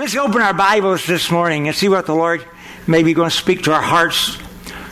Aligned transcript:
Let's 0.00 0.16
open 0.16 0.40
our 0.40 0.54
Bibles 0.54 1.06
this 1.06 1.30
morning 1.30 1.68
and 1.68 1.76
see 1.76 1.90
what 1.90 2.06
the 2.06 2.14
Lord 2.14 2.42
may 2.86 3.02
be 3.02 3.12
going 3.12 3.28
to 3.28 3.36
speak 3.36 3.64
to 3.64 3.74
our 3.74 3.82
hearts. 3.82 4.38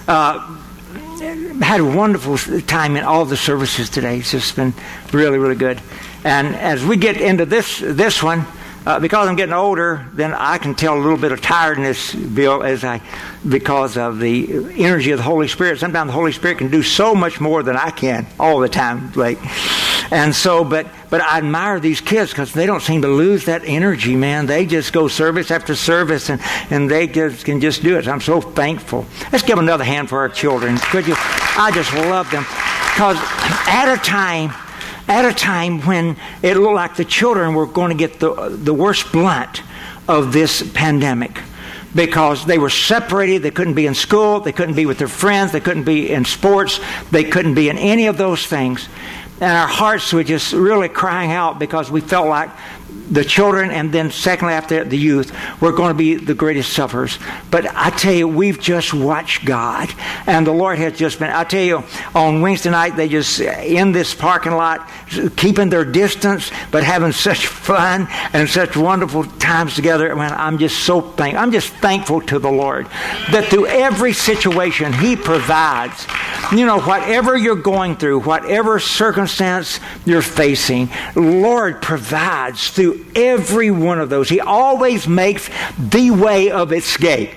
Uh, 0.06 0.38
had 1.62 1.80
a 1.80 1.84
wonderful 1.84 2.36
time 2.60 2.94
in 2.94 3.04
all 3.04 3.24
the 3.24 3.34
services 3.34 3.88
today. 3.88 4.18
It's 4.18 4.32
just 4.32 4.54
been 4.54 4.74
really, 5.10 5.38
really 5.38 5.54
good. 5.54 5.80
And 6.24 6.54
as 6.54 6.84
we 6.84 6.98
get 6.98 7.18
into 7.18 7.46
this 7.46 7.78
this 7.78 8.22
one, 8.22 8.44
uh, 8.88 8.98
because 8.98 9.28
I'm 9.28 9.36
getting 9.36 9.52
older, 9.52 10.06
then 10.14 10.32
I 10.32 10.56
can 10.56 10.74
tell 10.74 10.96
a 10.96 10.98
little 10.98 11.18
bit 11.18 11.30
of 11.30 11.42
tiredness, 11.42 12.14
Bill, 12.14 12.62
as 12.62 12.84
I 12.84 13.02
because 13.46 13.98
of 13.98 14.18
the 14.18 14.72
energy 14.82 15.10
of 15.10 15.18
the 15.18 15.24
Holy 15.24 15.46
Spirit. 15.46 15.78
Sometimes 15.78 16.08
the 16.08 16.14
Holy 16.14 16.32
Spirit 16.32 16.56
can 16.56 16.70
do 16.70 16.82
so 16.82 17.14
much 17.14 17.38
more 17.38 17.62
than 17.62 17.76
I 17.76 17.90
can 17.90 18.26
all 18.40 18.60
the 18.60 18.68
time, 18.70 19.10
Blake. 19.10 19.38
And 20.10 20.34
so, 20.34 20.64
but 20.64 20.86
but 21.10 21.20
I 21.20 21.36
admire 21.36 21.80
these 21.80 22.00
kids 22.00 22.30
because 22.30 22.54
they 22.54 22.64
don't 22.64 22.80
seem 22.80 23.02
to 23.02 23.08
lose 23.08 23.44
that 23.44 23.60
energy, 23.66 24.16
man. 24.16 24.46
They 24.46 24.64
just 24.64 24.94
go 24.94 25.06
service 25.06 25.50
after 25.50 25.74
service, 25.74 26.30
and 26.30 26.40
and 26.70 26.90
they 26.90 27.08
just 27.08 27.44
can 27.44 27.60
just 27.60 27.82
do 27.82 27.98
it. 27.98 28.08
I'm 28.08 28.22
so 28.22 28.40
thankful. 28.40 29.04
Let's 29.30 29.44
give 29.44 29.58
another 29.58 29.84
hand 29.84 30.08
for 30.08 30.16
our 30.20 30.30
children. 30.30 30.78
Could 30.78 31.06
you? 31.06 31.14
I 31.18 31.70
just 31.74 31.92
love 31.92 32.30
them 32.30 32.44
because 32.94 33.18
at 33.68 33.92
a 33.92 33.98
time 33.98 34.50
at 35.08 35.24
a 35.24 35.32
time 35.32 35.80
when 35.82 36.16
it 36.42 36.56
looked 36.56 36.74
like 36.74 36.96
the 36.96 37.04
children 37.04 37.54
were 37.54 37.66
going 37.66 37.90
to 37.90 37.96
get 37.96 38.20
the, 38.20 38.50
the 38.50 38.74
worst 38.74 39.10
blunt 39.10 39.62
of 40.06 40.32
this 40.32 40.62
pandemic 40.72 41.40
because 41.94 42.44
they 42.44 42.58
were 42.58 42.70
separated. 42.70 43.42
They 43.42 43.50
couldn't 43.50 43.74
be 43.74 43.86
in 43.86 43.94
school. 43.94 44.40
They 44.40 44.52
couldn't 44.52 44.74
be 44.74 44.86
with 44.86 44.98
their 44.98 45.08
friends. 45.08 45.52
They 45.52 45.60
couldn't 45.60 45.84
be 45.84 46.10
in 46.10 46.24
sports. 46.24 46.80
They 47.10 47.24
couldn't 47.24 47.54
be 47.54 47.68
in 47.68 47.78
any 47.78 48.06
of 48.06 48.16
those 48.18 48.46
things. 48.46 48.88
And 49.40 49.52
our 49.52 49.68
hearts 49.68 50.12
were 50.12 50.24
just 50.24 50.52
really 50.52 50.88
crying 50.88 51.30
out 51.30 51.58
because 51.58 51.90
we 51.90 52.00
felt 52.00 52.26
like 52.26 52.50
the 53.10 53.24
children 53.24 53.70
and 53.70 53.92
then 53.92 54.10
secondly 54.10 54.54
after 54.54 54.84
the 54.84 54.98
youth 54.98 55.32
were 55.60 55.72
going 55.72 55.88
to 55.88 55.98
be 55.98 56.14
the 56.14 56.34
greatest 56.34 56.72
sufferers. 56.72 57.18
But 57.50 57.66
i 57.74 57.90
tell 57.90 58.12
you 58.12 58.28
we've 58.28 58.60
just 58.60 58.92
watched 58.92 59.44
god 59.44 59.92
and 60.26 60.46
the 60.46 60.52
lord 60.52 60.78
has 60.78 60.98
just 60.98 61.18
been 61.18 61.30
i 61.30 61.44
tell 61.44 61.62
you 61.62 61.82
on 62.14 62.40
wednesday 62.40 62.70
night 62.70 62.96
they 62.96 63.08
just 63.08 63.40
uh, 63.40 63.44
in 63.44 63.92
this 63.92 64.14
parking 64.14 64.52
lot 64.52 64.88
keeping 65.36 65.68
their 65.68 65.84
distance 65.84 66.50
but 66.70 66.84
having 66.84 67.12
such 67.28 67.46
fun 67.46 68.08
and 68.32 68.48
such 68.48 68.76
wonderful 68.76 69.24
times 69.24 69.74
together. 69.74 70.14
Man 70.14 70.32
i'm 70.32 70.58
just 70.58 70.78
so 70.84 71.00
thankful 71.00 71.42
i'm 71.42 71.52
just 71.52 71.72
thankful 71.74 72.20
to 72.22 72.38
the 72.38 72.50
lord 72.50 72.86
that 73.30 73.46
through 73.46 73.66
every 73.66 74.12
situation 74.12 74.92
he 74.92 75.16
provides. 75.16 76.06
You 76.52 76.66
know 76.66 76.80
whatever 76.80 77.36
you're 77.36 77.56
going 77.56 77.96
through 77.96 78.20
whatever 78.20 78.78
circumstance 78.78 79.80
you're 80.04 80.22
facing 80.22 80.88
lord 81.14 81.82
provides 81.82 82.70
through 82.70 82.97
every 83.14 83.70
one 83.70 84.00
of 84.00 84.10
those. 84.10 84.28
He 84.28 84.40
always 84.40 85.06
makes 85.06 85.50
the 85.78 86.10
way 86.10 86.50
of 86.50 86.72
escape. 86.72 87.30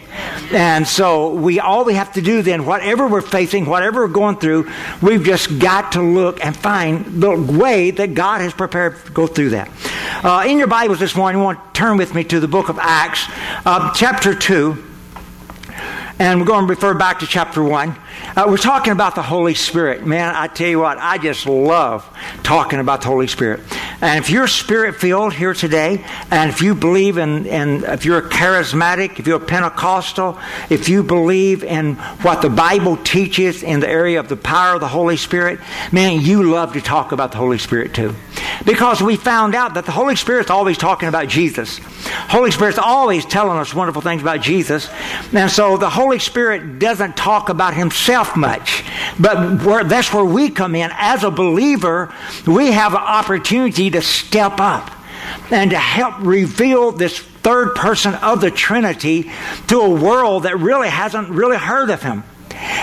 And 0.51 0.87
so 0.87 1.33
we 1.33 1.59
all 1.59 1.85
we 1.85 1.93
have 1.93 2.13
to 2.13 2.21
do 2.21 2.41
then, 2.41 2.65
whatever 2.65 3.07
we're 3.07 3.21
facing, 3.21 3.65
whatever 3.65 4.01
we're 4.01 4.13
going 4.13 4.37
through, 4.37 4.69
we've 5.01 5.23
just 5.23 5.59
got 5.59 5.93
to 5.93 6.01
look 6.01 6.43
and 6.43 6.55
find 6.55 7.05
the 7.21 7.31
way 7.31 7.91
that 7.91 8.13
God 8.13 8.41
has 8.41 8.53
prepared 8.53 9.03
to 9.05 9.11
go 9.11 9.27
through 9.27 9.51
that. 9.51 9.69
Uh, 10.23 10.45
in 10.47 10.57
your 10.57 10.67
Bibles 10.67 10.99
this 10.99 11.15
morning, 11.15 11.39
you 11.39 11.45
want 11.45 11.73
to 11.73 11.79
turn 11.79 11.97
with 11.97 12.13
me 12.13 12.23
to 12.25 12.39
the 12.39 12.47
book 12.47 12.69
of 12.69 12.77
Acts, 12.79 13.25
uh, 13.65 13.93
chapter 13.93 14.35
2. 14.35 14.87
And 16.19 16.39
we're 16.39 16.45
going 16.45 16.67
to 16.67 16.69
refer 16.69 16.93
back 16.93 17.19
to 17.19 17.27
chapter 17.27 17.63
1. 17.63 17.95
Uh, 18.35 18.45
we're 18.47 18.57
talking 18.57 18.93
about 18.93 19.15
the 19.15 19.21
Holy 19.21 19.53
Spirit. 19.53 20.05
Man, 20.05 20.33
I 20.35 20.47
tell 20.47 20.67
you 20.67 20.79
what, 20.79 20.97
I 20.97 21.17
just 21.17 21.45
love 21.45 22.07
talking 22.43 22.79
about 22.79 23.01
the 23.01 23.07
Holy 23.07 23.27
Spirit. 23.27 23.61
And 24.01 24.23
if 24.23 24.29
you're 24.29 24.47
spirit 24.47 24.95
filled 24.95 25.33
here 25.33 25.53
today, 25.53 26.03
and 26.31 26.49
if 26.49 26.61
you 26.61 26.73
believe 26.73 27.17
in, 27.17 27.45
in, 27.45 27.83
if 27.83 28.05
you're 28.05 28.19
a 28.19 28.29
charismatic, 28.29 29.19
if 29.19 29.27
you're 29.27 29.39
Pentecostal, 29.39 30.39
if 30.69 30.89
you 30.89 31.03
believe 31.03 31.63
in 31.63 31.95
what 32.23 32.41
the 32.41 32.49
Bible 32.49 32.97
teaches 32.97 33.63
in 33.63 33.79
the 33.79 33.89
area 33.89 34.19
of 34.19 34.27
the 34.27 34.37
power 34.37 34.75
of 34.75 34.81
the 34.81 34.87
Holy 34.87 35.17
Spirit, 35.17 35.59
man, 35.91 36.21
you 36.21 36.43
love 36.43 36.73
to 36.73 36.81
talk 36.81 37.11
about 37.11 37.31
the 37.31 37.37
Holy 37.37 37.57
Spirit 37.57 37.93
too. 37.93 38.15
Because 38.65 39.01
we 39.01 39.15
found 39.15 39.55
out 39.55 39.73
that 39.73 39.85
the 39.85 39.91
Holy 39.91 40.15
Spirit's 40.15 40.49
always 40.49 40.77
talking 40.77 41.09
about 41.09 41.27
Jesus. 41.27 41.79
Holy 42.29 42.51
Spirit's 42.51 42.77
always 42.77 43.25
telling 43.25 43.57
us 43.57 43.73
wonderful 43.73 44.01
things 44.01 44.21
about 44.21 44.41
Jesus. 44.41 44.89
And 45.33 45.49
so 45.49 45.77
the 45.77 45.89
Holy 45.89 46.19
Spirit 46.19 46.79
doesn't 46.79 47.17
talk 47.17 47.49
about 47.49 47.73
himself 47.73 48.00
much. 48.35 48.83
But 49.19 49.63
where, 49.63 49.83
that's 49.83 50.13
where 50.13 50.25
we 50.25 50.49
come 50.49 50.75
in. 50.75 50.91
As 50.93 51.23
a 51.23 51.31
believer, 51.31 52.13
we 52.45 52.71
have 52.71 52.93
an 52.93 52.99
opportunity 52.99 53.89
to 53.91 54.01
step 54.01 54.59
up 54.59 54.91
and 55.51 55.71
to 55.71 55.77
help 55.77 56.15
reveal 56.19 56.91
this 56.91 57.19
third 57.19 57.75
person 57.75 58.13
of 58.15 58.41
the 58.41 58.51
Trinity 58.51 59.31
to 59.67 59.79
a 59.79 59.89
world 59.89 60.43
that 60.43 60.59
really 60.59 60.89
hasn't 60.89 61.29
really 61.29 61.57
heard 61.57 61.89
of 61.89 62.01
him. 62.01 62.23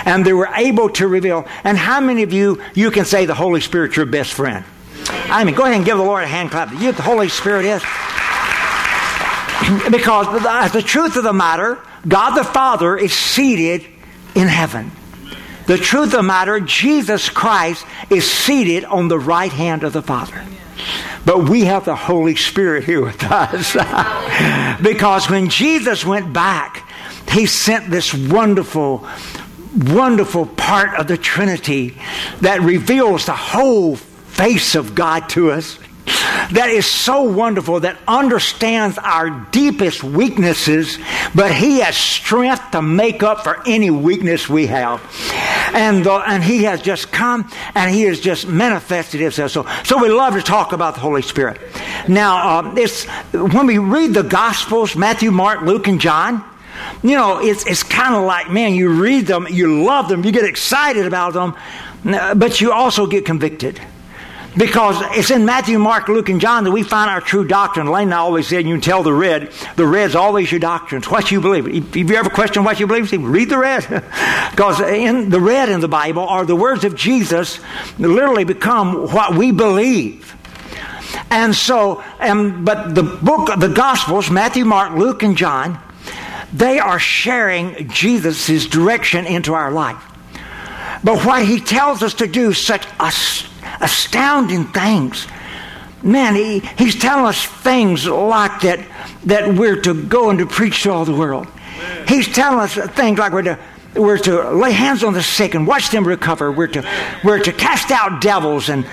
And 0.04 0.24
they 0.24 0.32
were 0.32 0.48
able 0.54 0.88
to 0.90 1.06
reveal. 1.06 1.46
And 1.64 1.78
how 1.78 2.00
many 2.00 2.22
of 2.22 2.32
you 2.32 2.62
you 2.74 2.90
can 2.90 3.04
say 3.04 3.26
the 3.26 3.34
Holy 3.34 3.60
Spirit's 3.60 3.96
your 3.96 4.06
best 4.06 4.32
friend? 4.32 4.64
I 5.10 5.44
mean, 5.44 5.54
go 5.54 5.62
ahead 5.62 5.76
and 5.76 5.84
give 5.84 5.96
the 5.96 6.04
Lord 6.04 6.24
a 6.24 6.26
hand 6.26 6.50
clap. 6.50 6.72
You, 6.72 6.92
the 6.92 7.02
Holy 7.02 7.28
Spirit 7.28 7.64
is. 7.64 7.82
because 9.90 10.42
the, 10.42 10.78
the 10.78 10.82
truth 10.82 11.16
of 11.16 11.24
the 11.24 11.32
matter, 11.32 11.78
God 12.06 12.34
the 12.34 12.44
Father 12.44 12.96
is 12.96 13.12
seated 13.12 13.84
in 14.34 14.48
heaven. 14.48 14.90
The 15.68 15.76
truth 15.76 16.06
of 16.06 16.12
the 16.12 16.22
matter, 16.22 16.60
Jesus 16.60 17.28
Christ 17.28 17.84
is 18.08 18.28
seated 18.28 18.86
on 18.86 19.08
the 19.08 19.18
right 19.18 19.52
hand 19.52 19.84
of 19.84 19.92
the 19.92 20.00
Father. 20.00 20.42
But 21.26 21.46
we 21.46 21.66
have 21.66 21.84
the 21.84 21.94
Holy 21.94 22.36
Spirit 22.36 22.84
here 22.84 23.04
with 23.04 23.22
us. 23.24 23.74
because 24.82 25.28
when 25.28 25.50
Jesus 25.50 26.06
went 26.06 26.32
back, 26.32 26.90
he 27.30 27.44
sent 27.44 27.90
this 27.90 28.14
wonderful, 28.14 29.06
wonderful 29.76 30.46
part 30.46 30.98
of 30.98 31.06
the 31.06 31.18
Trinity 31.18 32.00
that 32.40 32.62
reveals 32.62 33.26
the 33.26 33.36
whole 33.36 33.96
face 33.96 34.74
of 34.74 34.94
God 34.94 35.28
to 35.28 35.50
us 35.50 35.78
that 36.52 36.70
is 36.70 36.86
so 36.86 37.22
wonderful 37.22 37.80
that 37.80 37.98
understands 38.06 38.98
our 38.98 39.30
deepest 39.50 40.02
weaknesses, 40.02 40.98
but 41.34 41.52
He 41.52 41.80
has 41.80 41.96
strength 41.96 42.70
to 42.72 42.82
make 42.82 43.22
up 43.22 43.44
for 43.44 43.62
any 43.66 43.90
weakness 43.90 44.48
we 44.48 44.66
have. 44.66 45.00
And, 45.74 46.04
the, 46.04 46.12
and 46.12 46.42
He 46.42 46.64
has 46.64 46.82
just 46.82 47.12
come 47.12 47.50
and 47.74 47.94
He 47.94 48.02
has 48.02 48.20
just 48.20 48.46
manifested 48.46 49.20
Himself. 49.20 49.50
So, 49.50 49.66
so 49.84 50.02
we 50.02 50.08
love 50.08 50.34
to 50.34 50.42
talk 50.42 50.72
about 50.72 50.94
the 50.94 51.00
Holy 51.00 51.22
Spirit. 51.22 51.60
Now, 52.08 52.58
um, 52.58 52.78
it's, 52.78 53.04
when 53.32 53.66
we 53.66 53.78
read 53.78 54.14
the 54.14 54.22
Gospels, 54.22 54.96
Matthew, 54.96 55.30
Mark, 55.30 55.62
Luke, 55.62 55.88
and 55.88 56.00
John, 56.00 56.44
you 57.02 57.16
know, 57.16 57.38
it's, 57.40 57.66
it's 57.66 57.82
kind 57.82 58.14
of 58.14 58.24
like, 58.24 58.50
man, 58.50 58.74
you 58.74 58.88
read 58.88 59.26
them, 59.26 59.46
you 59.50 59.84
love 59.84 60.08
them, 60.08 60.24
you 60.24 60.32
get 60.32 60.44
excited 60.44 61.06
about 61.06 61.32
them, 61.32 61.54
but 62.38 62.60
you 62.60 62.72
also 62.72 63.06
get 63.06 63.24
convicted. 63.24 63.80
Because 64.56 64.96
it's 65.16 65.30
in 65.30 65.44
Matthew, 65.44 65.78
Mark, 65.78 66.08
Luke, 66.08 66.28
and 66.28 66.40
John 66.40 66.64
that 66.64 66.70
we 66.70 66.82
find 66.82 67.10
our 67.10 67.20
true 67.20 67.46
doctrine. 67.46 67.86
Lane 67.86 68.12
always 68.12 68.48
said 68.48 68.66
you 68.66 68.74
can 68.74 68.80
tell 68.80 69.02
the 69.02 69.12
red. 69.12 69.52
The 69.76 69.86
red's 69.86 70.14
always 70.14 70.50
your 70.50 70.58
doctrine. 70.58 71.00
It's 71.00 71.10
what 71.10 71.30
you 71.30 71.40
believe. 71.40 71.68
If 71.68 71.94
you 71.94 72.16
ever 72.16 72.30
question 72.30 72.64
what 72.64 72.80
you 72.80 72.86
believe, 72.86 73.12
read 73.12 73.50
the 73.50 73.58
red. 73.58 73.86
because 74.50 74.80
in 74.80 75.30
the 75.30 75.40
red 75.40 75.68
in 75.68 75.80
the 75.80 75.88
Bible 75.88 76.22
are 76.22 76.46
the 76.46 76.56
words 76.56 76.84
of 76.84 76.96
Jesus 76.96 77.60
literally 77.98 78.44
become 78.44 79.12
what 79.12 79.34
we 79.34 79.52
believe. 79.52 80.34
And 81.30 81.54
so, 81.54 82.02
and, 82.18 82.64
but 82.64 82.94
the 82.94 83.02
book, 83.02 83.50
the 83.58 83.68
Gospels, 83.68 84.30
Matthew, 84.30 84.64
Mark, 84.64 84.96
Luke, 84.96 85.22
and 85.22 85.36
John, 85.36 85.78
they 86.52 86.78
are 86.78 86.98
sharing 86.98 87.88
Jesus' 87.90 88.66
direction 88.66 89.26
into 89.26 89.54
our 89.54 89.70
life. 89.70 90.02
But 91.04 91.24
what 91.24 91.44
he 91.44 91.60
tells 91.60 92.02
us 92.02 92.14
to 92.14 92.26
do, 92.26 92.52
such 92.52 92.86
a 92.98 93.12
astounding 93.80 94.66
things. 94.66 95.26
Man, 96.02 96.34
he, 96.34 96.60
he's 96.78 96.94
telling 96.94 97.26
us 97.26 97.44
things 97.44 98.06
like 98.06 98.60
that 98.60 98.86
that 99.24 99.54
we're 99.54 99.80
to 99.82 100.06
go 100.06 100.30
and 100.30 100.38
to 100.38 100.46
preach 100.46 100.84
to 100.84 100.92
all 100.92 101.04
the 101.04 101.14
world. 101.14 101.48
He's 102.06 102.28
telling 102.28 102.60
us 102.60 102.74
things 102.94 103.18
like 103.18 103.32
we're 103.32 103.42
to 103.42 103.58
we're 103.94 104.18
to 104.18 104.50
lay 104.50 104.72
hands 104.72 105.02
on 105.02 105.12
the 105.12 105.22
sick 105.22 105.54
and 105.54 105.66
watch 105.66 105.90
them 105.90 106.06
recover. 106.06 106.52
We're 106.52 106.68
to 106.68 106.88
we're 107.24 107.42
to 107.42 107.52
cast 107.52 107.90
out 107.90 108.20
devils 108.20 108.68
and 108.68 108.86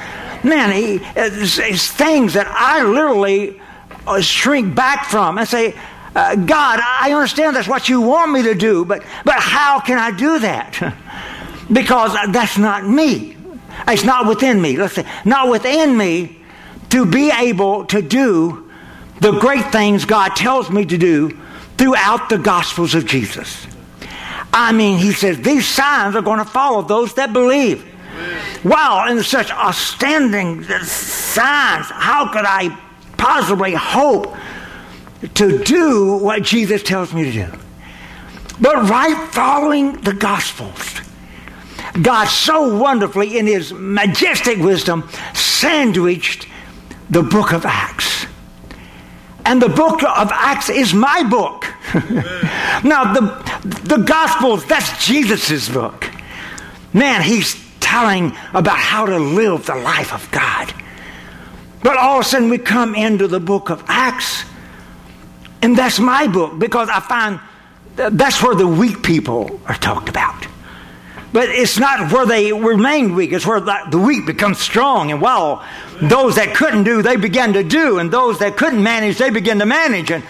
man, 0.44 0.72
he 0.72 0.96
it's, 1.16 1.58
it's 1.60 1.88
things 1.88 2.34
that 2.34 2.48
I 2.48 2.84
literally 2.84 3.62
uh, 4.08 4.22
shrink 4.22 4.76
back 4.76 5.06
from 5.06 5.38
and 5.38 5.48
say, 5.48 5.76
uh, 6.16 6.36
God, 6.36 6.80
I 6.82 7.12
understand 7.14 7.56
that's 7.56 7.68
what 7.68 7.90
you 7.90 8.02
want 8.02 8.32
me 8.32 8.44
to 8.44 8.56
do, 8.56 8.86
but 8.86 9.04
but 9.26 9.36
how 9.36 9.80
can 9.80 9.98
I 9.98 10.12
do 10.12 10.40
that? 10.40 10.96
because 11.72 12.14
that's 12.32 12.58
not 12.58 12.88
me. 12.88 13.35
It's 13.88 14.04
not 14.04 14.28
within 14.28 14.62
me. 14.62 14.76
Say, 14.88 15.06
not 15.26 15.50
within 15.50 15.98
me 15.98 16.40
to 16.90 17.06
be 17.06 17.32
able 17.32 17.86
to 17.86 18.02
do 18.02 18.70
the 19.22 19.32
great 19.40 19.72
things 19.72 20.06
God 20.06 20.36
tells 20.36 20.70
me 20.70 20.86
to 20.86 20.98
do 20.98 21.38
throughout 21.78 22.30
the 22.30 22.38
Gospels 22.38 22.96
of 22.96 23.06
Jesus. 23.06 23.68
I 24.54 24.72
mean, 24.72 24.98
he 24.98 25.12
says, 25.12 25.40
these 25.42 25.68
signs 25.68 26.16
are 26.16 26.22
going 26.22 26.40
to 26.40 26.46
follow 26.46 26.82
those 26.82 27.14
that 27.16 27.34
believe. 27.34 27.86
Wow, 28.64 29.06
and 29.08 29.24
such 29.24 29.52
outstanding 29.52 30.64
signs. 30.64 31.88
How 31.90 32.32
could 32.32 32.46
I 32.46 32.70
possibly 33.18 33.74
hope 33.74 34.36
to 35.34 35.64
do 35.64 36.18
what 36.18 36.44
Jesus 36.44 36.84
tells 36.84 37.14
me 37.14 37.24
to 37.24 37.32
do. 37.32 37.52
But 38.60 38.90
right 38.90 39.30
following 39.32 39.94
the 40.02 40.14
Gospels, 40.14 41.02
God 42.02 42.26
so 42.26 42.78
wonderfully, 42.78 43.38
in 43.38 43.48
His 43.48 43.74
majestic 43.74 44.60
wisdom, 44.60 45.10
sandwiched 45.34 46.48
the 47.10 47.24
book 47.24 47.54
of 47.54 47.66
Acts. 47.66 48.26
And 49.46 49.62
the 49.62 49.70
book 49.70 50.04
of 50.04 50.32
Acts 50.32 50.70
is 50.70 50.94
my 50.94 51.24
book. 51.24 51.66
now, 52.84 53.14
the, 53.14 53.22
the 53.84 53.98
Gospels, 53.98 54.66
that's 54.66 55.06
Jesus' 55.06 55.70
book. 55.70 56.10
Man, 56.94 57.22
he's 57.22 57.64
telling 57.80 58.36
about 58.54 58.78
how 58.78 59.06
to 59.06 59.20
live 59.20 59.68
the 59.68 59.76
life 59.76 60.14
of 60.14 60.30
God. 60.32 60.74
But 61.84 61.98
all 61.98 62.20
of 62.20 62.26
a 62.26 62.28
sudden, 62.28 62.50
we 62.50 62.58
come 62.58 62.96
into 62.96 63.28
the 63.28 63.40
book 63.40 63.70
of 63.70 63.84
Acts, 63.88 64.44
and 65.62 65.78
that's 65.78 66.00
my 66.00 66.28
book 66.28 66.58
because 66.58 66.90
I 66.90 67.00
find 67.00 67.40
that's 67.96 68.42
where 68.42 68.56
the 68.56 68.68
weak 68.68 69.04
people 69.04 69.62
are 69.68 69.76
talked 69.76 70.10
about. 70.10 70.48
But 71.36 71.50
it's 71.50 71.78
not 71.78 72.14
where 72.14 72.26
they 72.26 72.54
remain 72.54 73.14
weak, 73.14 73.34
it's 73.34 73.46
where 73.46 73.60
the 73.60 74.02
weak 74.02 74.26
become 74.26 74.54
strong. 74.54 75.12
And 75.12 75.20
while 75.20 75.66
those 76.02 76.36
that 76.36 76.56
couldn't 76.56 76.86
do, 76.86 77.02
they 77.02 77.18
began 77.18 77.52
to 77.52 77.62
do. 77.62 78.00
And 78.00 78.10
those 78.10 78.40
that 78.40 78.56
couldn't 78.56 78.82
manage, 78.82 79.18
they 79.18 79.32
begin 79.32 79.60
to 79.60 79.66
manage. 79.66 80.12
And 80.12 80.24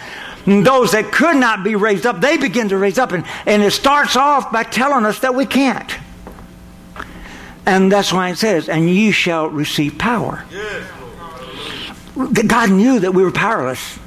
those 0.65 0.93
that 0.93 1.11
could 1.11 1.35
not 1.35 1.63
be 1.63 1.75
raised 1.75 2.07
up, 2.07 2.21
they 2.21 2.37
begin 2.37 2.69
to 2.69 2.77
raise 2.79 2.97
up. 2.97 3.11
And, 3.11 3.23
and 3.45 3.61
it 3.61 3.69
starts 3.69 4.15
off 4.15 4.51
by 4.51 4.63
telling 4.63 5.05
us 5.05 5.19
that 5.19 5.35
we 5.35 5.45
can't. 5.45 5.95
And 7.67 7.91
that's 7.91 8.11
why 8.11 8.31
it 8.31 8.37
says, 8.39 8.67
and 8.67 8.89
you 8.89 9.11
shall 9.11 9.47
receive 9.47 9.99
power. 9.99 10.43
God 12.15 12.71
knew 12.71 13.01
that 13.01 13.13
we 13.13 13.21
were 13.21 13.31
powerless. 13.31 13.99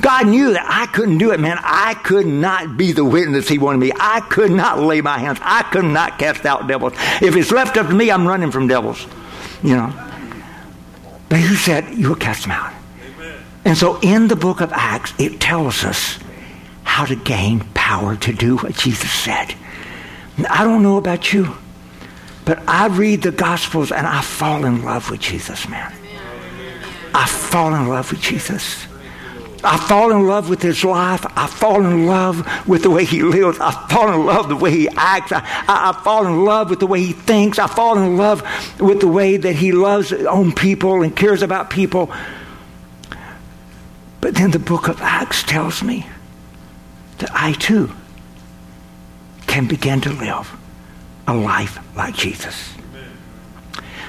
God 0.00 0.28
knew 0.28 0.52
that 0.52 0.66
I 0.68 0.86
couldn't 0.86 1.18
do 1.18 1.30
it, 1.32 1.40
man. 1.40 1.58
I 1.60 1.94
could 1.94 2.26
not 2.26 2.76
be 2.76 2.92
the 2.92 3.04
witness 3.04 3.48
He 3.48 3.58
wanted 3.58 3.78
me. 3.78 3.92
I 3.98 4.20
could 4.20 4.50
not 4.50 4.80
lay 4.80 5.00
my 5.00 5.18
hands. 5.18 5.38
I 5.42 5.62
could 5.64 5.84
not 5.84 6.18
cast 6.18 6.46
out 6.46 6.66
devils. 6.66 6.94
If 7.20 7.36
it's 7.36 7.50
left 7.50 7.76
up 7.76 7.88
to 7.88 7.94
me, 7.94 8.10
I'm 8.10 8.26
running 8.26 8.50
from 8.50 8.66
devils. 8.66 9.06
You 9.62 9.76
know. 9.76 10.10
But 11.28 11.40
He 11.40 11.54
said, 11.54 11.94
You 11.94 12.08
will 12.08 12.16
cast 12.16 12.42
them 12.42 12.52
out. 12.52 12.72
Amen. 13.16 13.42
And 13.64 13.76
so 13.76 13.98
in 14.00 14.28
the 14.28 14.36
book 14.36 14.60
of 14.60 14.72
Acts, 14.72 15.12
it 15.18 15.40
tells 15.40 15.84
us 15.84 16.18
how 16.84 17.04
to 17.04 17.14
gain 17.14 17.60
power 17.74 18.16
to 18.16 18.32
do 18.32 18.56
what 18.56 18.74
Jesus 18.74 19.10
said. 19.10 19.54
I 20.48 20.64
don't 20.64 20.82
know 20.82 20.96
about 20.96 21.32
you, 21.32 21.54
but 22.44 22.58
I 22.66 22.86
read 22.86 23.22
the 23.22 23.30
Gospels 23.30 23.92
and 23.92 24.06
I 24.06 24.22
fall 24.22 24.64
in 24.64 24.84
love 24.84 25.10
with 25.10 25.20
Jesus, 25.20 25.68
man. 25.68 25.92
I 27.14 27.26
fall 27.26 27.74
in 27.74 27.88
love 27.88 28.10
with 28.10 28.20
Jesus. 28.20 28.86
I 29.62 29.76
fall 29.76 30.10
in 30.12 30.26
love 30.26 30.48
with 30.48 30.62
his 30.62 30.84
life. 30.84 31.24
I 31.36 31.46
fall 31.46 31.84
in 31.84 32.06
love 32.06 32.46
with 32.66 32.82
the 32.82 32.90
way 32.90 33.04
he 33.04 33.22
lives. 33.22 33.58
I 33.60 33.70
fall 33.88 34.12
in 34.12 34.24
love 34.24 34.48
with 34.48 34.58
the 34.58 34.64
way 34.64 34.70
he 34.70 34.88
acts. 34.88 35.32
I, 35.32 35.40
I, 35.40 35.90
I, 35.90 36.02
fall 36.02 36.26
in 36.26 36.44
love 36.44 36.70
with 36.70 36.80
the 36.80 36.86
way 36.86 37.00
he 37.00 37.12
thinks. 37.12 37.58
I 37.58 37.66
fall 37.66 37.98
in 37.98 38.16
love 38.16 38.42
with 38.80 39.00
the 39.00 39.08
way 39.08 39.36
that 39.36 39.54
he 39.54 39.72
loves 39.72 40.12
on 40.12 40.52
people 40.52 41.02
and 41.02 41.14
cares 41.14 41.42
about 41.42 41.70
people. 41.70 42.10
But 44.20 44.34
then 44.34 44.50
the 44.50 44.58
book 44.58 44.88
of 44.88 45.00
Acts 45.00 45.42
tells 45.42 45.82
me 45.82 46.06
that 47.18 47.30
I 47.32 47.52
too 47.52 47.90
can 49.46 49.66
begin 49.66 50.00
to 50.02 50.10
live 50.10 50.56
a 51.26 51.34
life 51.34 51.78
like 51.96 52.14
Jesus. 52.14 52.74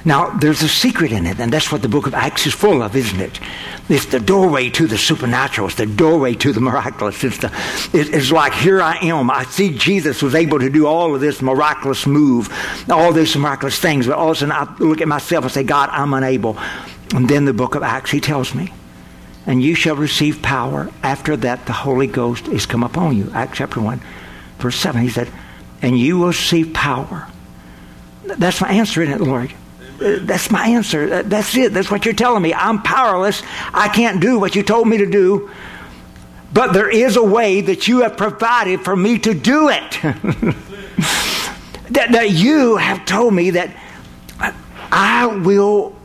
Now, 0.03 0.31
there's 0.31 0.63
a 0.63 0.67
secret 0.67 1.11
in 1.11 1.27
it, 1.27 1.39
and 1.39 1.53
that's 1.53 1.71
what 1.71 1.83
the 1.83 1.89
book 1.89 2.07
of 2.07 2.15
Acts 2.15 2.47
is 2.47 2.53
full 2.53 2.81
of, 2.81 2.95
isn't 2.95 3.19
it? 3.19 3.39
It's 3.87 4.07
the 4.07 4.19
doorway 4.19 4.69
to 4.71 4.87
the 4.87 4.97
supernatural. 4.97 5.67
It's 5.67 5.77
the 5.77 5.85
doorway 5.85 6.33
to 6.35 6.51
the 6.51 6.59
miraculous. 6.59 7.23
It's, 7.23 7.37
the, 7.37 7.51
it's 7.93 8.31
like, 8.31 8.53
here 8.53 8.81
I 8.81 8.97
am. 8.97 9.29
I 9.29 9.43
see 9.43 9.77
Jesus 9.77 10.23
was 10.23 10.33
able 10.33 10.59
to 10.59 10.69
do 10.69 10.87
all 10.87 11.13
of 11.13 11.21
this 11.21 11.41
miraculous 11.41 12.07
move, 12.07 12.49
all 12.89 13.13
these 13.13 13.35
miraculous 13.35 13.79
things, 13.79 14.07
but 14.07 14.17
all 14.17 14.31
of 14.31 14.37
a 14.37 14.39
sudden 14.39 14.53
I 14.53 14.75
look 14.79 15.01
at 15.01 15.07
myself 15.07 15.45
and 15.45 15.53
say, 15.53 15.63
God, 15.63 15.89
I'm 15.91 16.13
unable. 16.13 16.57
And 17.13 17.29
then 17.29 17.45
the 17.45 17.53
book 17.53 17.75
of 17.75 17.83
Acts, 17.83 18.09
he 18.09 18.19
tells 18.19 18.55
me, 18.55 18.73
and 19.45 19.61
you 19.61 19.75
shall 19.75 19.95
receive 19.95 20.41
power. 20.41 20.89
After 21.03 21.35
that, 21.37 21.65
the 21.67 21.73
Holy 21.73 22.07
Ghost 22.07 22.47
is 22.47 22.65
come 22.65 22.83
upon 22.83 23.17
you. 23.17 23.29
Acts 23.33 23.57
chapter 23.57 23.81
1, 23.81 24.01
verse 24.57 24.77
7. 24.77 25.01
He 25.01 25.09
said, 25.09 25.29
and 25.81 25.99
you 25.99 26.19
will 26.19 26.27
receive 26.27 26.73
power. 26.73 27.27
That's 28.23 28.61
my 28.61 28.69
answer, 28.69 29.01
isn't 29.01 29.21
it, 29.21 29.23
Lord? 29.23 29.53
That's 30.01 30.49
my 30.49 30.67
answer. 30.67 31.23
That's 31.23 31.55
it. 31.55 31.73
That's 31.73 31.91
what 31.91 32.05
you're 32.05 32.13
telling 32.13 32.41
me. 32.41 32.53
I'm 32.53 32.81
powerless. 32.81 33.43
I 33.73 33.87
can't 33.87 34.19
do 34.19 34.39
what 34.39 34.55
you 34.55 34.63
told 34.63 34.87
me 34.87 34.97
to 34.97 35.05
do. 35.05 35.51
But 36.53 36.73
there 36.73 36.89
is 36.89 37.15
a 37.15 37.23
way 37.23 37.61
that 37.61 37.87
you 37.87 38.01
have 38.01 38.17
provided 38.17 38.81
for 38.81 38.95
me 38.95 39.19
to 39.19 39.33
do 39.33 39.69
it. 39.69 39.91
that, 41.91 42.11
that 42.11 42.31
you 42.31 42.77
have 42.77 43.05
told 43.05 43.33
me 43.33 43.51
that 43.51 43.75
I 44.91 45.27
will 45.27 45.95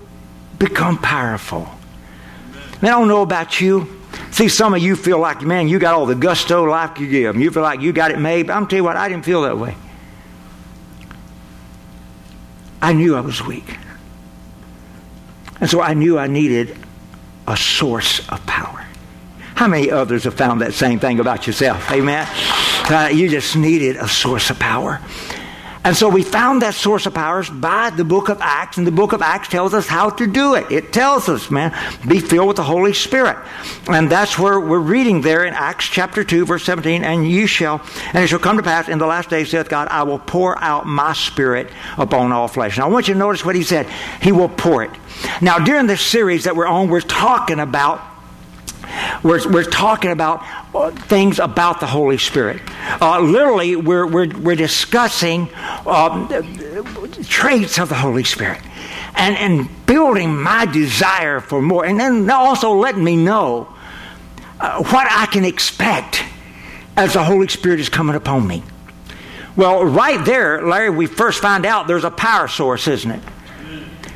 become 0.59 0.99
powerful. 0.99 1.69
I 2.83 2.89
don't 2.89 3.09
know 3.09 3.23
about 3.23 3.61
you. 3.61 3.93
See, 4.31 4.49
some 4.49 4.75
of 4.75 4.83
you 4.83 4.95
feel 4.95 5.19
like, 5.19 5.41
man, 5.41 5.69
you 5.69 5.79
got 5.79 5.95
all 5.95 6.07
the 6.07 6.15
gusto 6.15 6.65
life 6.65 7.01
you 7.01 7.09
give. 7.09 7.37
You 7.37 7.51
feel 7.51 7.63
like 7.63 7.81
you 7.81 7.93
got 7.93 8.11
it 8.11 8.19
made. 8.19 8.49
But 8.49 8.57
I'm 8.57 8.67
telling 8.67 8.83
you 8.83 8.85
what, 8.85 8.97
I 8.97 9.09
didn't 9.09 9.25
feel 9.25 9.43
that 9.43 9.57
way. 9.59 9.75
I 12.81 12.93
knew 12.93 13.17
I 13.17 13.21
was 13.21 13.43
weak. 13.43 13.79
And 15.61 15.71
so 15.71 15.81
I 15.81 15.95
knew 15.95 16.19
I 16.19 16.27
needed 16.27 16.77
a 17.47 17.57
source 17.57 18.27
of 18.29 18.45
power. 18.47 18.85
How 19.55 19.69
many 19.69 19.91
others 19.91 20.25
have 20.25 20.35
found 20.35 20.61
that 20.61 20.75
same 20.75 20.99
thing 20.99 21.19
about 21.19 21.47
yourself? 21.47 21.91
Amen? 21.91 22.29
Uh, 22.91 23.09
you 23.13 23.29
just 23.29 23.57
needed 23.57 23.97
a 23.97 24.07
source 24.07 24.51
of 24.51 24.59
power. 24.59 25.01
And 25.87 25.97
so 25.97 26.09
we 26.09 26.25
found 26.25 26.63
that 26.63 26.75
source 26.75 27.07
of 27.07 27.15
powers 27.15 27.49
by 27.49 27.91
the 27.91 28.03
book 28.03 28.29
of 28.29 28.39
Acts, 28.41 28.77
and 28.77 28.85
the 28.85 28.91
book 28.91 29.13
of 29.13 29.23
Acts 29.23 29.47
tells 29.47 29.73
us 29.73 29.87
how 29.87 30.11
to 30.11 30.27
do 30.27 30.55
it. 30.55 30.69
It 30.69 30.93
tells 30.93 31.29
us, 31.29 31.49
man, 31.49 31.73
be 32.09 32.19
filled 32.19 32.49
with 32.49 32.57
the 32.57 32.65
Holy 32.65 32.93
Spirit. 32.93 33.37
And 33.87 34.11
that's 34.11 34.37
where 34.37 34.59
we're 34.59 34.81
reading 34.81 35.21
there 35.21 35.45
in 35.45 35.55
Acts 35.55 35.85
chapter 35.85 36.25
2, 36.25 36.45
verse 36.45 36.65
17, 36.65 37.05
and 37.05 37.31
you 37.31 37.47
shall, 37.47 37.81
and 38.13 38.25
it 38.25 38.27
shall 38.27 38.41
come 38.41 38.57
to 38.57 38.65
pass 38.65 38.89
in 38.89 38.99
the 38.99 39.07
last 39.07 39.31
days, 39.31 39.51
saith 39.51 39.69
God, 39.69 39.87
I 39.87 40.03
will 40.03 40.19
pour 40.19 40.61
out 40.61 40.87
my 40.87 41.13
spirit 41.13 41.71
upon 41.97 42.33
all 42.33 42.49
flesh. 42.49 42.79
Now 42.79 42.87
I 42.87 42.89
want 42.89 43.07
you 43.07 43.15
to 43.15 43.21
notice 43.21 43.45
what 43.45 43.55
he 43.55 43.63
said. 43.63 43.87
He 44.21 44.33
will 44.33 44.49
pour 44.49 44.83
it. 44.83 44.91
Now 45.41 45.61
during 45.61 45.87
this 45.87 46.01
series 46.03 46.45
that 46.45 46.57
we're 46.57 46.67
on, 46.67 46.89
we're 46.89 47.01
talking 47.01 47.61
about 47.61 48.03
we're, 49.23 49.51
we're 49.51 49.65
talking 49.65 50.11
about 50.11 50.43
uh, 50.75 50.91
things 50.91 51.39
about 51.39 51.81
the 51.81 51.87
Holy 51.87 52.19
Spirit. 52.19 52.63
Uh, 53.01 53.21
literally, 53.21 53.77
we're, 53.77 54.07
we're, 54.07 54.29
we're 54.39 54.57
discussing 54.57 55.49
um, 55.87 56.29
traits 57.25 57.79
of 57.79 57.89
the 57.89 57.95
Holy 57.95 58.25
Spirit 58.25 58.61
and, 59.15 59.37
and 59.37 59.87
building 59.87 60.37
my 60.37 60.67
desire 60.67 61.41
for 61.41 61.61
more. 61.63 61.85
And 61.85 61.99
then 61.99 62.31
also 62.31 62.73
letting 62.73 63.03
me 63.03 63.17
know 63.17 63.75
uh, 64.61 64.83
what 64.85 65.07
I 65.11 65.27
can 65.27 65.45
expect 65.45 66.23
as 66.97 67.15
the 67.15 67.25
Holy 67.25 67.49
Spirit 67.49 67.81
is 67.81 67.89
coming 67.89 68.17
upon 68.17 68.47
me. 68.47 68.63
Well, 69.57 69.85
right 69.85 70.23
there, 70.25 70.67
Larry, 70.67 70.91
we 70.91 71.07
first 71.07 71.41
find 71.41 71.65
out 71.65 71.87
there's 71.87 72.05
a 72.05 72.11
power 72.11 72.47
source, 72.47 72.89
isn't 72.89 73.11
it? 73.11 73.23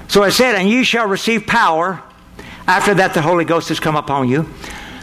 So 0.09 0.23
it 0.25 0.33
said, 0.33 0.55
And 0.55 0.69
you 0.69 0.85
shall 0.85 1.07
receive 1.07 1.47
power 1.47 2.03
after 2.71 2.95
that, 2.95 3.15
the 3.15 3.23
Holy 3.23 3.45
Ghost 3.45 3.69
has 3.71 3.81
come 3.81 3.97
upon 3.97 4.29
you. 4.29 4.49